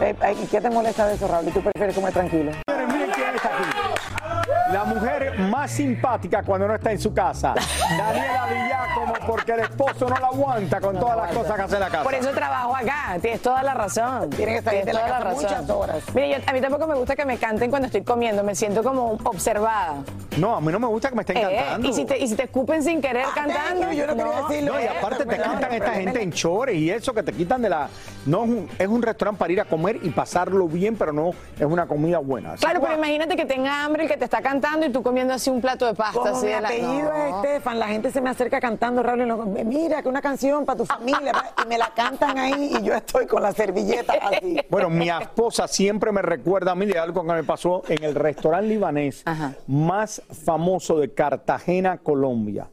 Eh, 0.00 0.16
ay, 0.20 0.48
¿Qué 0.50 0.60
te 0.60 0.70
molesta 0.70 1.06
de 1.06 1.14
eso, 1.14 1.28
Raúl? 1.28 1.48
¿Y 1.48 1.50
tú 1.50 1.60
prefieres 1.62 1.94
comer 1.94 2.12
tranquilo? 2.12 2.52
Miren, 2.68 2.88
miren 2.92 3.10
quién 3.10 3.34
está 3.34 3.48
aquí. 3.48 4.59
La 4.72 4.84
mujer 4.84 5.38
más 5.38 5.70
simpática 5.70 6.42
cuando 6.42 6.68
no 6.68 6.74
está 6.74 6.92
en 6.92 7.00
su 7.00 7.12
casa. 7.12 7.54
Daniela 7.98 8.46
Villacomo, 8.46 9.14
porque 9.26 9.52
el 9.52 9.60
esposo 9.60 10.08
no 10.08 10.16
la 10.16 10.28
aguanta 10.28 10.80
con 10.80 10.98
todas 10.98 11.16
las 11.16 11.32
cosas 11.32 11.56
que 11.56 11.62
hace 11.62 11.74
en 11.74 11.80
la 11.80 11.88
casa. 11.90 12.04
Por 12.04 12.14
eso 12.14 12.30
trabajo 12.30 12.76
acá, 12.76 13.16
tienes 13.20 13.42
toda 13.42 13.62
la 13.62 13.74
razón. 13.74 14.30
Tiene 14.30 14.52
que 14.52 14.58
estar 14.58 14.72
Tienes 14.74 14.94
la 14.94 15.00
toda 15.00 15.10
la 15.10 15.16
casa 15.18 15.30
razón. 15.30 15.42
muchas 15.42 15.70
horas. 15.70 15.96
Mira, 16.14 16.38
yo- 16.38 16.44
a 16.46 16.52
mí 16.52 16.60
tampoco 16.60 16.86
me 16.86 16.94
gusta 16.94 17.16
que 17.16 17.24
me 17.24 17.36
canten 17.38 17.70
cuando 17.70 17.86
estoy 17.86 18.02
comiendo, 18.02 18.42
me 18.44 18.54
siento 18.54 18.82
como 18.82 19.12
observada. 19.24 19.94
No, 20.36 20.54
a 20.56 20.60
mí 20.60 20.70
no 20.70 20.78
me 20.78 20.86
gusta 20.86 21.08
que 21.08 21.16
me 21.16 21.22
estén 21.22 21.36
Eh, 21.38 21.42
cantando. 21.42 21.88
y, 21.88 21.92
si 21.92 22.04
te, 22.04 22.18
y 22.18 22.28
si 22.28 22.36
te 22.36 22.44
escupen 22.44 22.82
sin 22.84 23.00
querer 23.00 23.26
cantando. 23.34 23.90
yo 23.92 24.06
no 24.06 24.14
quería 24.16 24.42
decirlo. 24.48 24.72
No, 24.74 24.80
y 24.80 24.86
aparte 24.86 25.26
te 25.26 25.36
cantan 25.36 25.72
esta 25.74 25.92
gente 25.94 26.22
en 26.22 26.32
chores 26.32 26.76
y 26.76 26.90
eso 26.90 27.12
que 27.12 27.22
te 27.24 27.32
quitan 27.32 27.60
de 27.62 27.68
la... 27.70 27.88
No 28.26 28.44
es 28.44 28.50
un, 28.50 28.68
es 28.78 28.86
un 28.88 29.00
restaurante 29.02 29.38
para 29.38 29.52
ir 29.52 29.60
a 29.60 29.64
comer 29.64 29.98
y 30.02 30.10
pasarlo 30.10 30.68
bien, 30.68 30.94
pero 30.96 31.12
no 31.12 31.30
es 31.58 31.64
una 31.66 31.86
comida 31.86 32.18
buena. 32.18 32.52
Así 32.52 32.60
Claro, 32.60 32.80
que, 32.80 32.86
pero 32.86 32.98
imagínate 32.98 33.34
que 33.36 33.46
tenga 33.46 33.84
hambre 33.84 34.02
el 34.04 34.08
que 34.10 34.16
te 34.16 34.24
está 34.24 34.42
cantando 34.42 34.84
y 34.86 34.90
tú 34.90 35.02
comiendo 35.02 35.32
así 35.32 35.48
un 35.48 35.60
plato 35.60 35.86
de 35.86 35.94
pasta. 35.94 36.18
Como 36.20 36.36
así 36.36 36.46
mi 36.46 36.52
de 36.52 36.60
la- 36.60 36.68
apellido 36.68 37.10
No. 37.10 37.26
es 37.26 37.34
Estefan, 37.46 37.78
la 37.78 37.88
gente 37.88 38.10
se 38.10 38.20
me 38.20 38.30
acerca 38.30 38.60
cantando, 38.60 39.02
Raúl, 39.02 39.22
y 39.22 39.26
no- 39.26 39.38
mira, 39.46 40.02
que 40.02 40.08
una 40.08 40.20
canción 40.20 40.64
para 40.66 40.78
tu 40.78 40.84
familia, 40.86 41.32
y 41.64 41.68
me 41.68 41.78
la 41.78 41.90
cantan 41.94 42.38
ahí 42.38 42.72
y 42.78 42.82
yo 42.82 42.94
estoy 42.94 43.26
con 43.26 43.42
la 43.42 43.52
servilleta 43.52 44.12
así. 44.20 44.58
Bueno, 44.70 44.90
mi 44.90 45.08
esposa 45.08 45.66
siempre 45.66 46.12
me 46.12 46.22
recuerda 46.22 46.72
a 46.72 46.74
mí 46.74 46.86
de 46.86 46.98
algo 46.98 47.22
que 47.26 47.32
me 47.32 47.44
pasó 47.44 47.82
en 47.88 48.04
el 48.04 48.14
restaurante 48.14 48.66
libanés 48.68 49.24
más 49.66 50.22
famoso 50.44 50.98
de 50.98 51.12
Cartagena, 51.12 51.98
Colombia. 51.98 52.68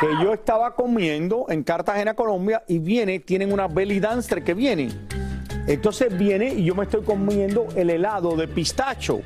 Que 0.00 0.06
yo 0.22 0.32
estaba 0.32 0.74
comiendo 0.74 1.46
en 1.48 1.62
Cartagena, 1.62 2.14
Colombia, 2.14 2.62
y 2.66 2.78
viene, 2.78 3.18
tienen 3.18 3.52
una 3.52 3.68
belly 3.68 4.00
dancer 4.00 4.42
que 4.42 4.54
viene. 4.54 4.90
Entonces 5.66 6.16
viene 6.16 6.54
y 6.54 6.64
yo 6.64 6.74
me 6.74 6.84
estoy 6.84 7.02
comiendo 7.02 7.68
el 7.76 7.90
helado 7.90 8.34
de 8.36 8.48
pistacho, 8.48 9.20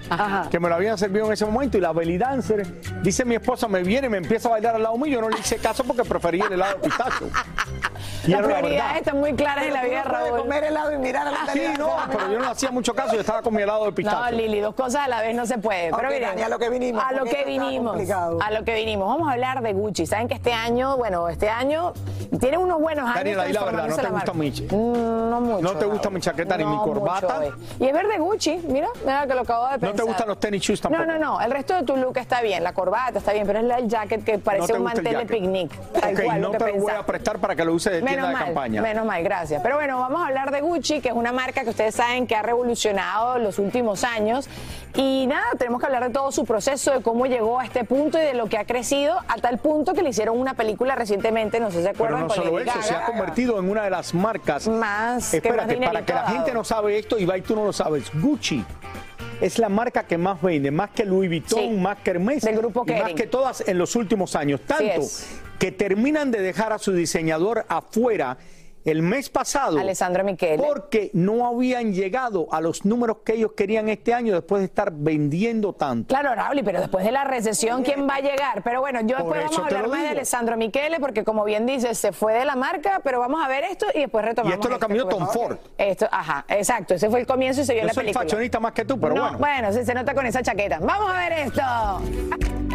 que 0.50 0.58
me 0.58 0.68
lo 0.68 0.74
habían 0.74 0.98
servido 0.98 1.26
en 1.26 1.32
ese 1.32 1.46
momento, 1.46 1.78
y 1.78 1.80
la 1.80 1.92
belly 1.92 2.18
dancer, 2.18 2.66
dice 3.00 3.24
mi 3.24 3.36
esposa, 3.36 3.68
me 3.68 3.84
viene, 3.84 4.08
me 4.08 4.18
empieza 4.18 4.48
a 4.48 4.52
bailar 4.52 4.74
al 4.74 4.82
lado 4.82 4.98
mío, 4.98 5.06
yo 5.06 5.20
no 5.20 5.28
le 5.28 5.38
hice 5.38 5.58
caso 5.58 5.84
porque 5.84 6.02
prefería 6.02 6.46
el 6.46 6.54
helado 6.54 6.78
de 6.78 6.88
pistacho. 6.88 7.30
Las 8.26 8.40
prioridades 8.42 8.96
están 8.98 9.18
muy 9.18 9.34
claras 9.34 9.64
en 9.66 9.72
la 9.72 9.82
vida 9.82 9.96
de 10.02 10.04
Raúl. 10.04 10.38
comer 10.40 10.64
helado 10.64 10.92
y 10.92 10.98
mirar 10.98 11.26
a 11.26 11.30
la 11.30 11.52
Sí, 11.52 11.62
no, 11.78 11.90
pero 12.10 12.30
yo 12.32 12.38
no 12.38 12.48
hacía 12.50 12.70
mucho 12.70 12.94
caso, 12.94 13.14
yo 13.14 13.20
estaba 13.20 13.42
con 13.42 13.54
mi 13.54 13.62
helado 13.62 13.80
de 13.84 13.90
No, 13.90 13.94
pistacho. 13.94 14.30
Lili, 14.36 14.60
dos 14.60 14.74
cosas 14.74 15.02
a 15.06 15.08
la 15.08 15.20
vez 15.20 15.34
no 15.34 15.46
se 15.46 15.58
puede. 15.58 15.90
Pero 15.94 16.08
Ok, 16.08 16.14
miren, 16.14 16.28
Dani, 16.30 16.42
a 16.42 16.48
lo 16.48 16.58
que 16.58 16.68
vinimos, 16.70 17.04
A 17.04 17.12
lo 17.12 17.24
que 17.24 17.44
vinimos. 17.44 17.96
A 18.40 18.50
lo 18.50 18.64
que 18.64 18.74
vinimos. 18.74 19.08
Vamos 19.08 19.28
a 19.28 19.32
hablar 19.32 19.60
de 19.62 19.72
Gucci. 19.72 20.06
Saben 20.06 20.28
que 20.28 20.34
este 20.34 20.52
año, 20.52 20.96
bueno, 20.96 21.28
este 21.28 21.48
año 21.48 21.92
tiene 22.40 22.58
unos 22.58 22.80
buenos 22.80 23.04
años. 23.04 23.16
Daniela, 23.16 23.48
la 23.48 23.64
verdad, 23.64 23.88
¿no 23.88 23.96
te 23.96 24.08
gusta 24.08 24.32
mi. 24.34 24.50
Mm, 24.50 25.30
No 25.30 25.40
mucho. 25.40 25.62
¿No 25.62 25.72
te 25.78 25.84
gusta 25.86 26.10
mi 26.10 26.20
chaqueta 26.20 26.56
ni 26.56 26.64
mi 26.64 26.76
No 26.76 26.82
corbata? 26.82 27.44
eh. 27.44 27.52
Y 27.80 27.86
es 27.86 27.92
verde 27.92 28.18
Gucci, 28.18 28.62
mira, 28.68 28.88
mira 29.04 29.26
que 29.26 29.34
lo 29.34 29.40
acabo 29.42 29.64
de 29.66 29.78
pensar. 29.78 29.90
¿No 29.90 29.94
te 29.96 30.02
gustan 30.02 30.28
los 30.28 30.38
tenis 30.40 30.62
shoes 30.62 30.80
tampoco? 30.80 31.04
No, 31.06 31.18
no, 31.18 31.18
no. 31.18 31.40
El 31.40 31.50
resto 31.50 31.74
de 31.74 31.82
tu 31.82 31.96
look 31.96 32.16
está 32.18 32.40
bien. 32.42 32.62
La 32.62 32.72
corbata 32.72 33.18
está 33.18 33.32
bien, 33.32 33.46
pero 33.46 33.58
es 33.60 33.64
la- 33.64 33.78
el 33.78 33.88
jacket 33.88 34.24
que 34.24 34.38
parece 34.38 34.74
un 34.74 34.82
mantel 34.84 35.16
de 35.16 35.26
picnic. 35.26 35.72
Tal 35.92 36.14
Ok, 36.14 36.22
cual, 36.24 36.40
no 36.40 36.46
lo 36.48 36.52
que 36.52 36.58
te 36.64 36.72
lo 36.72 36.80
voy 36.82 36.92
a 36.92 37.06
prestar 37.06 37.38
para 37.38 37.54
que 37.56 37.64
lo 37.64 37.72
uses 37.74 37.92
de 37.92 38.02
Menos 38.16 38.28
de 38.28 38.34
mal, 38.34 38.44
campaña. 38.46 38.82
menos 38.82 39.06
mal, 39.06 39.22
gracias. 39.22 39.62
Pero 39.62 39.76
bueno, 39.76 39.98
vamos 39.98 40.22
a 40.22 40.26
hablar 40.26 40.50
de 40.50 40.60
Gucci, 40.60 41.00
que 41.00 41.08
es 41.08 41.14
una 41.14 41.32
marca 41.32 41.64
que 41.64 41.70
ustedes 41.70 41.94
saben 41.94 42.26
que 42.26 42.34
ha 42.34 42.42
revolucionado 42.42 43.38
los 43.38 43.58
últimos 43.58 44.04
años. 44.04 44.48
Y 44.94 45.26
nada, 45.26 45.44
tenemos 45.58 45.80
que 45.80 45.86
hablar 45.86 46.06
de 46.06 46.10
todo 46.10 46.30
su 46.32 46.44
proceso, 46.44 46.92
de 46.92 47.00
cómo 47.02 47.26
llegó 47.26 47.58
a 47.60 47.64
este 47.64 47.84
punto 47.84 48.18
y 48.18 48.22
de 48.22 48.34
lo 48.34 48.46
que 48.46 48.58
ha 48.58 48.64
crecido 48.66 49.18
a 49.26 49.36
tal 49.36 49.58
punto 49.58 49.94
que 49.94 50.02
le 50.02 50.10
hicieron 50.10 50.38
una 50.38 50.54
película 50.54 50.94
recientemente, 50.94 51.60
no 51.60 51.70
sé 51.70 51.78
si 51.78 51.82
se 51.84 51.88
Pero 51.92 52.04
acuerdan, 52.04 52.20
no 52.22 52.26
con 52.28 52.36
solo 52.36 52.58
eso, 52.60 52.82
se 52.82 52.94
ha 52.94 53.06
convertido 53.06 53.58
en 53.58 53.70
una 53.70 53.84
de 53.84 53.90
las 53.90 54.12
marcas 54.12 54.68
Más 54.68 54.72
que 54.72 54.78
más 54.80 55.34
Espérate, 55.34 55.76
para 55.78 56.02
que 56.04 56.12
la 56.12 56.22
dado. 56.22 56.34
gente 56.36 56.52
no 56.52 56.62
sabe 56.64 56.98
esto 56.98 57.18
y 57.18 57.26
tú 57.40 57.56
no 57.56 57.64
lo 57.64 57.72
sabes. 57.72 58.10
Gucci 58.14 58.64
es 59.40 59.58
la 59.58 59.68
marca 59.68 60.04
que 60.04 60.18
más 60.18 60.40
vende, 60.42 60.70
más 60.70 60.90
que 60.90 61.04
Louis 61.04 61.28
Vuitton, 61.28 61.58
Sí. 61.58 61.70
más 61.70 61.98
que 61.98 62.10
Hermes, 62.10 62.42
Del 62.42 62.56
grupo 62.58 62.84
y 62.86 62.92
más 62.92 63.12
que 63.14 63.26
todas 63.26 63.66
en 63.66 63.78
los 63.78 63.96
últimos 63.96 64.36
años. 64.36 64.60
Tanto. 64.60 65.00
Que 65.62 65.70
terminan 65.70 66.32
de 66.32 66.40
dejar 66.40 66.72
a 66.72 66.78
su 66.80 66.92
diseñador 66.92 67.64
afuera 67.68 68.36
el 68.84 69.00
mes 69.00 69.30
pasado. 69.30 69.78
Alessandro 69.78 70.24
Michele. 70.24 70.60
Porque 70.60 71.12
no 71.14 71.46
habían 71.46 71.94
llegado 71.94 72.48
a 72.50 72.60
los 72.60 72.84
números 72.84 73.18
que 73.24 73.34
ellos 73.34 73.52
querían 73.56 73.88
este 73.88 74.12
año 74.12 74.34
después 74.34 74.58
de 74.58 74.66
estar 74.66 74.90
vendiendo 74.92 75.72
tanto. 75.72 76.08
Claro, 76.12 76.34
Raúl, 76.34 76.62
pero 76.64 76.80
después 76.80 77.04
de 77.04 77.12
la 77.12 77.22
recesión, 77.22 77.84
¿quién 77.84 78.08
va 78.08 78.16
a 78.16 78.20
llegar? 78.20 78.64
Pero 78.64 78.80
bueno, 78.80 79.02
yo 79.02 79.18
Por 79.18 79.36
después 79.36 79.44
vamos 79.44 79.58
a 79.60 79.66
hablar 79.66 79.88
más 79.88 80.02
de. 80.02 80.08
Alessandro 80.08 80.56
Michele, 80.56 80.98
porque 80.98 81.22
como 81.22 81.44
bien 81.44 81.64
dices, 81.64 81.96
se 81.96 82.10
fue 82.10 82.34
de 82.34 82.44
la 82.44 82.56
marca, 82.56 83.00
pero 83.04 83.20
vamos 83.20 83.40
a 83.40 83.46
ver 83.46 83.62
esto 83.62 83.86
y 83.94 84.00
después 84.00 84.24
retomamos. 84.24 84.56
Y 84.56 84.58
esto 84.58 84.68
lo 84.68 84.80
cambió 84.80 85.06
que 85.06 85.14
Tom 85.14 85.28
Ford. 85.28 85.58
Esto, 85.78 86.08
ajá, 86.10 86.44
exacto, 86.48 86.94
ese 86.94 87.08
fue 87.08 87.20
el 87.20 87.26
comienzo 87.28 87.60
y 87.60 87.64
se 87.66 87.74
vio 87.74 87.82
en 87.82 87.84
Yo 87.84 87.90
la 87.90 87.94
soy 87.94 88.02
película. 88.06 88.24
fashionista 88.24 88.58
más 88.58 88.72
que 88.72 88.84
tú, 88.84 88.98
pero 88.98 89.14
no, 89.14 89.38
bueno. 89.38 89.72
sí, 89.72 89.84
se 89.84 89.94
nota 89.94 90.12
con 90.12 90.26
esa 90.26 90.42
chaqueta. 90.42 90.80
Vamos 90.80 91.08
a 91.08 91.18
ver 91.18 91.32
esto. 91.34 92.71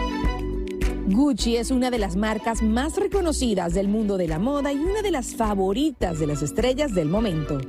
Gucci 1.08 1.56
es 1.56 1.72
una 1.72 1.89
de 1.89 2.00
las 2.00 2.17
marcas 2.17 2.62
más 2.62 2.98
reconocidas 2.98 3.74
del 3.74 3.88
mundo 3.88 4.17
de 4.17 4.28
la 4.28 4.39
moda 4.39 4.74
y 4.74 4.78
una 4.78 5.02
de 5.02 5.12
las 5.12 5.36
favoritas 5.36 6.20
de 6.20 6.28
las 6.28 6.41
estrellas 6.41 6.93
del 6.93 7.08
momento. 7.08 7.60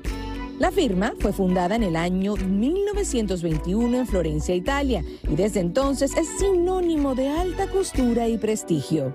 La 0.59 0.73
firma 0.73 1.13
fue 1.21 1.33
fundada 1.33 1.77
en 1.77 1.85
el 1.85 1.95
año 1.95 2.35
1921 2.35 3.97
en 3.97 4.07
Florencia, 4.09 4.57
Italia, 4.57 5.05
y 5.23 5.37
desde 5.37 5.61
entonces 5.61 6.17
es 6.17 6.27
sinónimo 6.41 7.15
de 7.15 7.29
alta 7.29 7.69
costura 7.69 8.27
y 8.27 8.39
prestigio. 8.39 9.15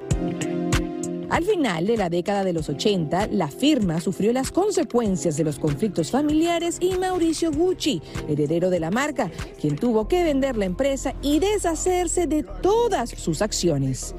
Al 1.34 1.46
final 1.46 1.88
de 1.88 1.98
la 1.98 2.12
década 2.12 2.44
de 2.44 2.54
los 2.54 2.70
80, 2.70 3.30
la 3.32 3.48
firma 3.48 4.00
sufrió 4.00 4.32
las 4.34 4.52
consecuencias 4.52 5.36
de 5.36 5.44
los 5.44 5.58
conflictos 5.58 6.12
familiares 6.12 6.78
y 6.80 6.96
Mauricio 7.00 7.52
Gucci, 7.52 8.04
heredero 8.30 8.70
de 8.70 8.80
la 8.80 8.92
marca, 8.92 9.32
quien 9.60 9.76
tuvo 9.76 10.08
que 10.08 10.24
vender 10.24 10.56
la 10.58 10.66
empresa 10.66 11.16
y 11.24 11.40
deshacerse 11.40 12.28
de 12.28 12.44
todas 12.44 13.10
sus 13.10 13.42
acciones. 13.42 14.14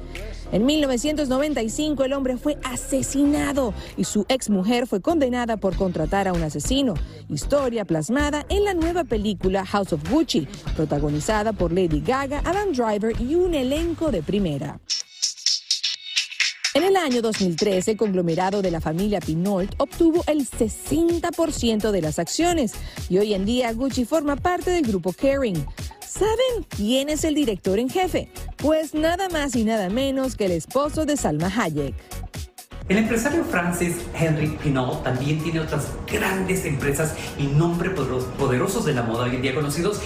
En 0.51 0.65
1995 0.65 2.03
el 2.03 2.11
hombre 2.11 2.35
fue 2.35 2.57
asesinado 2.65 3.73
y 3.95 4.03
su 4.03 4.25
exmujer 4.27 4.85
fue 4.85 4.99
condenada 4.99 5.55
por 5.55 5.77
contratar 5.77 6.27
a 6.27 6.33
un 6.33 6.43
asesino, 6.43 6.95
historia 7.29 7.85
plasmada 7.85 8.45
en 8.49 8.65
la 8.65 8.73
nueva 8.73 9.05
película 9.05 9.65
House 9.65 9.93
of 9.93 10.01
Gucci, 10.11 10.49
protagonizada 10.75 11.53
por 11.53 11.71
Lady 11.71 12.01
Gaga, 12.01 12.41
Adam 12.43 12.73
Driver 12.73 13.13
y 13.21 13.35
un 13.35 13.53
elenco 13.53 14.11
de 14.11 14.21
primera. 14.21 14.81
En 16.75 16.83
el 16.83 16.97
año 16.97 17.21
2013, 17.21 17.91
el 17.91 17.97
conglomerado 17.97 18.61
de 18.61 18.69
la 18.69 18.81
familia 18.81 19.21
Pinault 19.21 19.73
obtuvo 19.77 20.25
el 20.27 20.45
60% 20.45 21.91
de 21.91 22.01
las 22.01 22.19
acciones 22.19 22.73
y 23.07 23.17
hoy 23.17 23.33
en 23.33 23.45
día 23.45 23.71
Gucci 23.71 24.03
forma 24.03 24.35
parte 24.35 24.71
del 24.71 24.85
grupo 24.85 25.13
Kering. 25.13 25.65
¿Saben 26.05 26.65
quién 26.67 27.07
es 27.07 27.23
el 27.23 27.33
director 27.33 27.79
en 27.79 27.89
jefe? 27.89 28.29
Pues 28.57 28.93
nada 28.93 29.29
más 29.29 29.55
y 29.55 29.63
nada 29.63 29.87
menos 29.87 30.35
que 30.35 30.47
el 30.47 30.51
esposo 30.51 31.05
de 31.05 31.15
Salma 31.15 31.47
Hayek. 31.47 31.95
El 32.87 32.99
empresario 32.99 33.43
Francis 33.45 33.95
Henry 34.13 34.47
Pinault 34.61 35.03
también 35.03 35.41
tiene 35.41 35.59
otras 35.59 35.87
grandes 36.05 36.65
empresas 36.65 37.15
y 37.35 37.47
nombres 37.47 37.93
poderos- 37.93 38.25
poderosos 38.37 38.85
de 38.85 38.93
la 38.93 39.01
moda 39.01 39.23
hoy 39.23 39.37
en 39.37 39.41
día 39.41 39.55
conocidos 39.55 39.99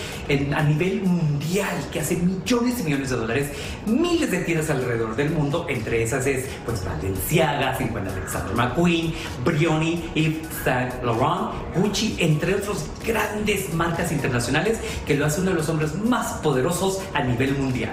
a 0.56 0.64
nivel 0.64 1.02
mundial 1.02 1.76
que 1.92 2.00
hacen 2.00 2.26
millones 2.26 2.80
y 2.80 2.84
millones 2.84 3.10
de 3.10 3.18
dólares, 3.18 3.50
miles 3.86 4.32
de 4.32 4.40
tiendas 4.44 4.70
alrededor 4.70 5.14
del 5.18 5.30
mundo, 5.32 5.66
entre 5.68 6.02
esas 6.04 6.26
es 6.26 6.46
pues 6.66 6.86
Balenciaga, 6.86 7.76
se 7.76 7.84
encuentra 7.84 8.14
Alexander 8.14 8.56
McQueen, 8.56 9.14
Brioni, 9.44 10.10
Yves 10.16 10.48
Saint 10.64 11.04
Laurent, 11.04 11.52
Gucci, 11.76 12.16
entre 12.20 12.56
otros 12.56 12.86
grandes 13.06 13.74
marcas 13.74 14.14
internacionales 14.14 14.80
que 15.06 15.16
lo 15.16 15.26
hace 15.26 15.42
uno 15.42 15.50
de 15.50 15.58
los 15.58 15.68
hombres 15.68 15.96
más 15.96 16.36
poderosos 16.36 17.02
a 17.14 17.24
nivel 17.24 17.58
mundial. 17.58 17.92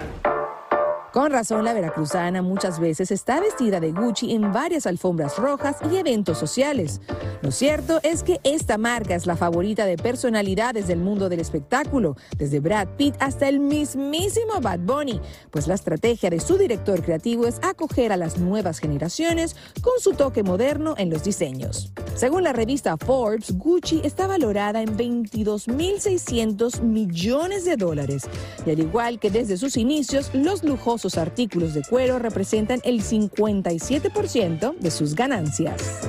Con 1.17 1.31
razón, 1.31 1.65
la 1.65 1.73
veracruzana 1.73 2.43
muchas 2.43 2.79
veces 2.79 3.11
está 3.11 3.41
vestida 3.41 3.81
de 3.81 3.91
Gucci 3.91 4.35
en 4.35 4.53
varias 4.53 4.87
alfombras 4.87 5.39
rojas 5.39 5.77
y 5.91 5.97
eventos 5.97 6.37
sociales. 6.37 7.01
Lo 7.41 7.53
cierto 7.53 8.01
es 8.03 8.23
que 8.23 8.39
esta 8.45 8.77
marca 8.77 9.15
es 9.15 9.25
la 9.25 9.35
favorita 9.35 9.87
de 9.87 9.97
personalidades 9.97 10.89
del 10.89 10.99
mundo 10.99 11.31
del 11.31 11.41
espectáculo, 11.41 12.19
desde 12.37 12.61
Brad 12.61 12.89
Pitt 12.99 13.15
hasta 13.19 13.49
el 13.49 13.61
mismísimo 13.61 14.61
Bad 14.61 14.81
Bunny, 14.81 15.19
pues 15.51 15.67
la 15.67 15.73
estrategia 15.73 16.29
de 16.29 16.39
su 16.39 16.59
director 16.59 17.03
creativo 17.03 17.47
es 17.47 17.61
acoger 17.63 18.13
a 18.13 18.19
las 18.19 18.37
nuevas 18.37 18.79
generaciones 18.79 19.57
con 19.81 19.99
su 20.01 20.13
toque 20.13 20.43
moderno 20.43 20.97
en 20.99 21.09
los 21.09 21.25
diseños. 21.25 21.95
Según 22.15 22.43
la 22.43 22.53
revista 22.53 22.99
Forbes, 22.99 23.57
Gucci 23.57 24.03
está 24.05 24.27
valorada 24.27 24.83
en 24.83 24.95
22.600 24.99 26.83
millones 26.83 27.65
de 27.65 27.77
dólares. 27.77 28.25
Y 28.67 28.71
al 28.71 28.81
igual 28.81 29.19
que 29.19 29.31
desde 29.31 29.57
sus 29.57 29.79
inicios, 29.79 30.31
los 30.35 30.63
lujosos 30.63 31.06
artículos 31.17 31.75
de 31.75 31.83
cuero 31.83 32.19
representan 32.19 32.81
el 32.85 33.03
57% 33.03 34.77
de 34.79 34.91
sus 34.91 35.15
ganancias. 35.15 36.09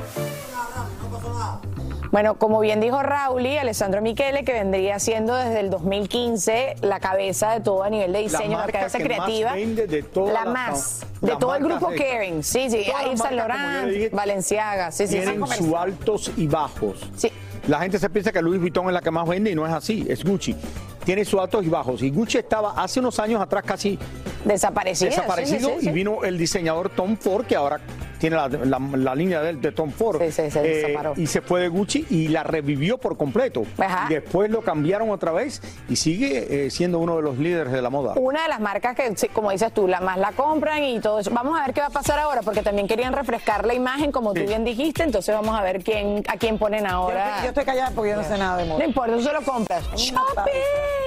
Bueno, 2.12 2.36
como 2.36 2.60
bien 2.60 2.80
dijo 2.80 3.02
Raúl 3.04 3.46
y 3.46 3.58
Alessandro 3.58 4.02
Michele, 4.02 4.44
que 4.44 4.54
vendría 4.54 5.00
siendo 5.00 5.36
desde 5.36 5.60
el 5.60 5.70
2015 5.70 6.78
la 6.82 7.00
cabeza 7.00 7.52
de 7.52 7.60
todo 7.60 7.84
a 7.84 7.90
nivel 7.90 8.14
de 8.14 8.20
diseño, 8.20 8.58
la, 8.58 8.68
cabeza 8.68 8.98
creativa. 8.98 9.56
la 9.56 10.46
más, 10.46 11.06
de 11.22 11.36
todo 11.36 11.56
el 11.56 11.64
grupo 11.64 11.90
Kering. 11.90 12.44
Sí, 12.44 12.70
sí, 12.70 12.86
ahí 12.96 13.16
San 13.18 13.36
Laurent, 13.36 14.12
Valenciaga. 14.12 14.92
Sí, 14.92 15.08
sí, 15.08 15.20
tienen 15.20 15.46
sus 15.48 15.74
altos 15.74 16.32
y 16.38 16.48
bajos. 16.48 16.98
Sí. 17.16 17.32
La 17.68 17.80
gente 17.80 18.00
se 18.00 18.10
piensa 18.10 18.32
que 18.32 18.42
Louis 18.42 18.62
Vuitton 18.62 18.88
es 18.88 18.94
la 18.94 19.02
que 19.02 19.12
más 19.12 19.28
vende 19.28 19.52
y 19.52 19.56
no 19.56 19.68
es 19.68 19.74
así, 19.74 20.06
es 20.10 20.24
Gucci. 20.24 20.56
Tiene 21.04 21.26
sus 21.26 21.40
altos 21.40 21.66
y 21.66 21.70
bajos. 21.70 22.02
Y 22.02 22.10
Gucci 22.10 22.38
estaba 22.38 22.72
hace 22.82 23.00
unos 23.00 23.20
años 23.20 23.42
atrás 23.42 23.64
casi 23.66 24.00
desaparecido. 24.48 25.12
Desaparecido 25.12 25.78
y 25.82 25.90
vino 25.90 26.24
el 26.24 26.38
diseñador 26.38 26.90
Tom 26.90 27.18
Ford, 27.18 27.46
que 27.46 27.56
ahora 27.56 27.80
tiene 28.18 28.36
la, 28.36 29.16
línea 29.16 29.42
de, 29.42 29.54
de, 29.54 29.72
Tom 29.72 29.92
Ford. 29.92 30.22
Eh, 30.22 30.98
y 31.18 31.28
se 31.28 31.42
fue 31.42 31.62
de 31.62 31.68
Gucci 31.68 32.06
y 32.10 32.28
la 32.30 32.44
revivió 32.44 32.98
por 32.98 33.18
completo. 33.18 33.64
después 34.10 34.50
lo 34.50 34.62
cambiaron 34.62 35.10
otra 35.10 35.32
vez 35.32 35.62
y 35.90 35.96
sigue 35.96 36.66
eh, 36.66 36.70
siendo 36.72 37.00
uno 37.00 37.18
de 37.18 37.22
los 37.22 37.38
líderes 37.38 37.72
de 37.72 37.82
la 37.82 37.90
moda. 37.90 38.14
Una 38.16 38.44
de 38.44 38.50
las 38.50 38.60
marcas 38.60 38.96
que, 38.96 39.14
como 39.30 39.52
dices 39.52 39.72
tú, 39.74 39.88
la 39.88 40.02
más 40.02 40.18
la 40.18 40.32
compran 40.32 40.84
y 40.84 41.00
todo 41.00 41.20
eso. 41.20 41.32
Vamos 41.32 41.60
a 41.60 41.66
ver 41.66 41.74
qué 41.74 41.82
va 41.82 41.88
a 41.88 41.92
pasar 41.92 42.20
ahora, 42.20 42.42
porque 42.42 42.62
también 42.62 42.88
querían 42.88 43.14
refrescar 43.14 43.66
la 43.66 43.74
imagen, 43.74 44.12
como 44.12 44.34
tú 44.34 44.42
bien 44.42 44.64
dijiste. 44.64 45.04
Entonces 45.04 45.34
vamos 45.34 45.58
a 45.58 45.62
ver 45.62 45.84
quién 45.84 46.24
a 46.28 46.38
quién 46.38 46.58
ponen 46.58 46.86
ahora. 46.86 47.42
Yo, 47.44 47.50
estoy 47.50 47.66
callada 47.66 47.92
porque 47.94 48.12
yo 48.12 48.18
no 48.18 48.24
sé 48.24 48.38
nada 48.38 48.58
de 48.58 48.66
moda. 48.66 48.80
No 48.80 48.86
importa, 48.86 49.14
tú 49.14 49.22
solo 49.22 49.42
compras. 49.42 49.84
¡Shopping! 49.96 51.07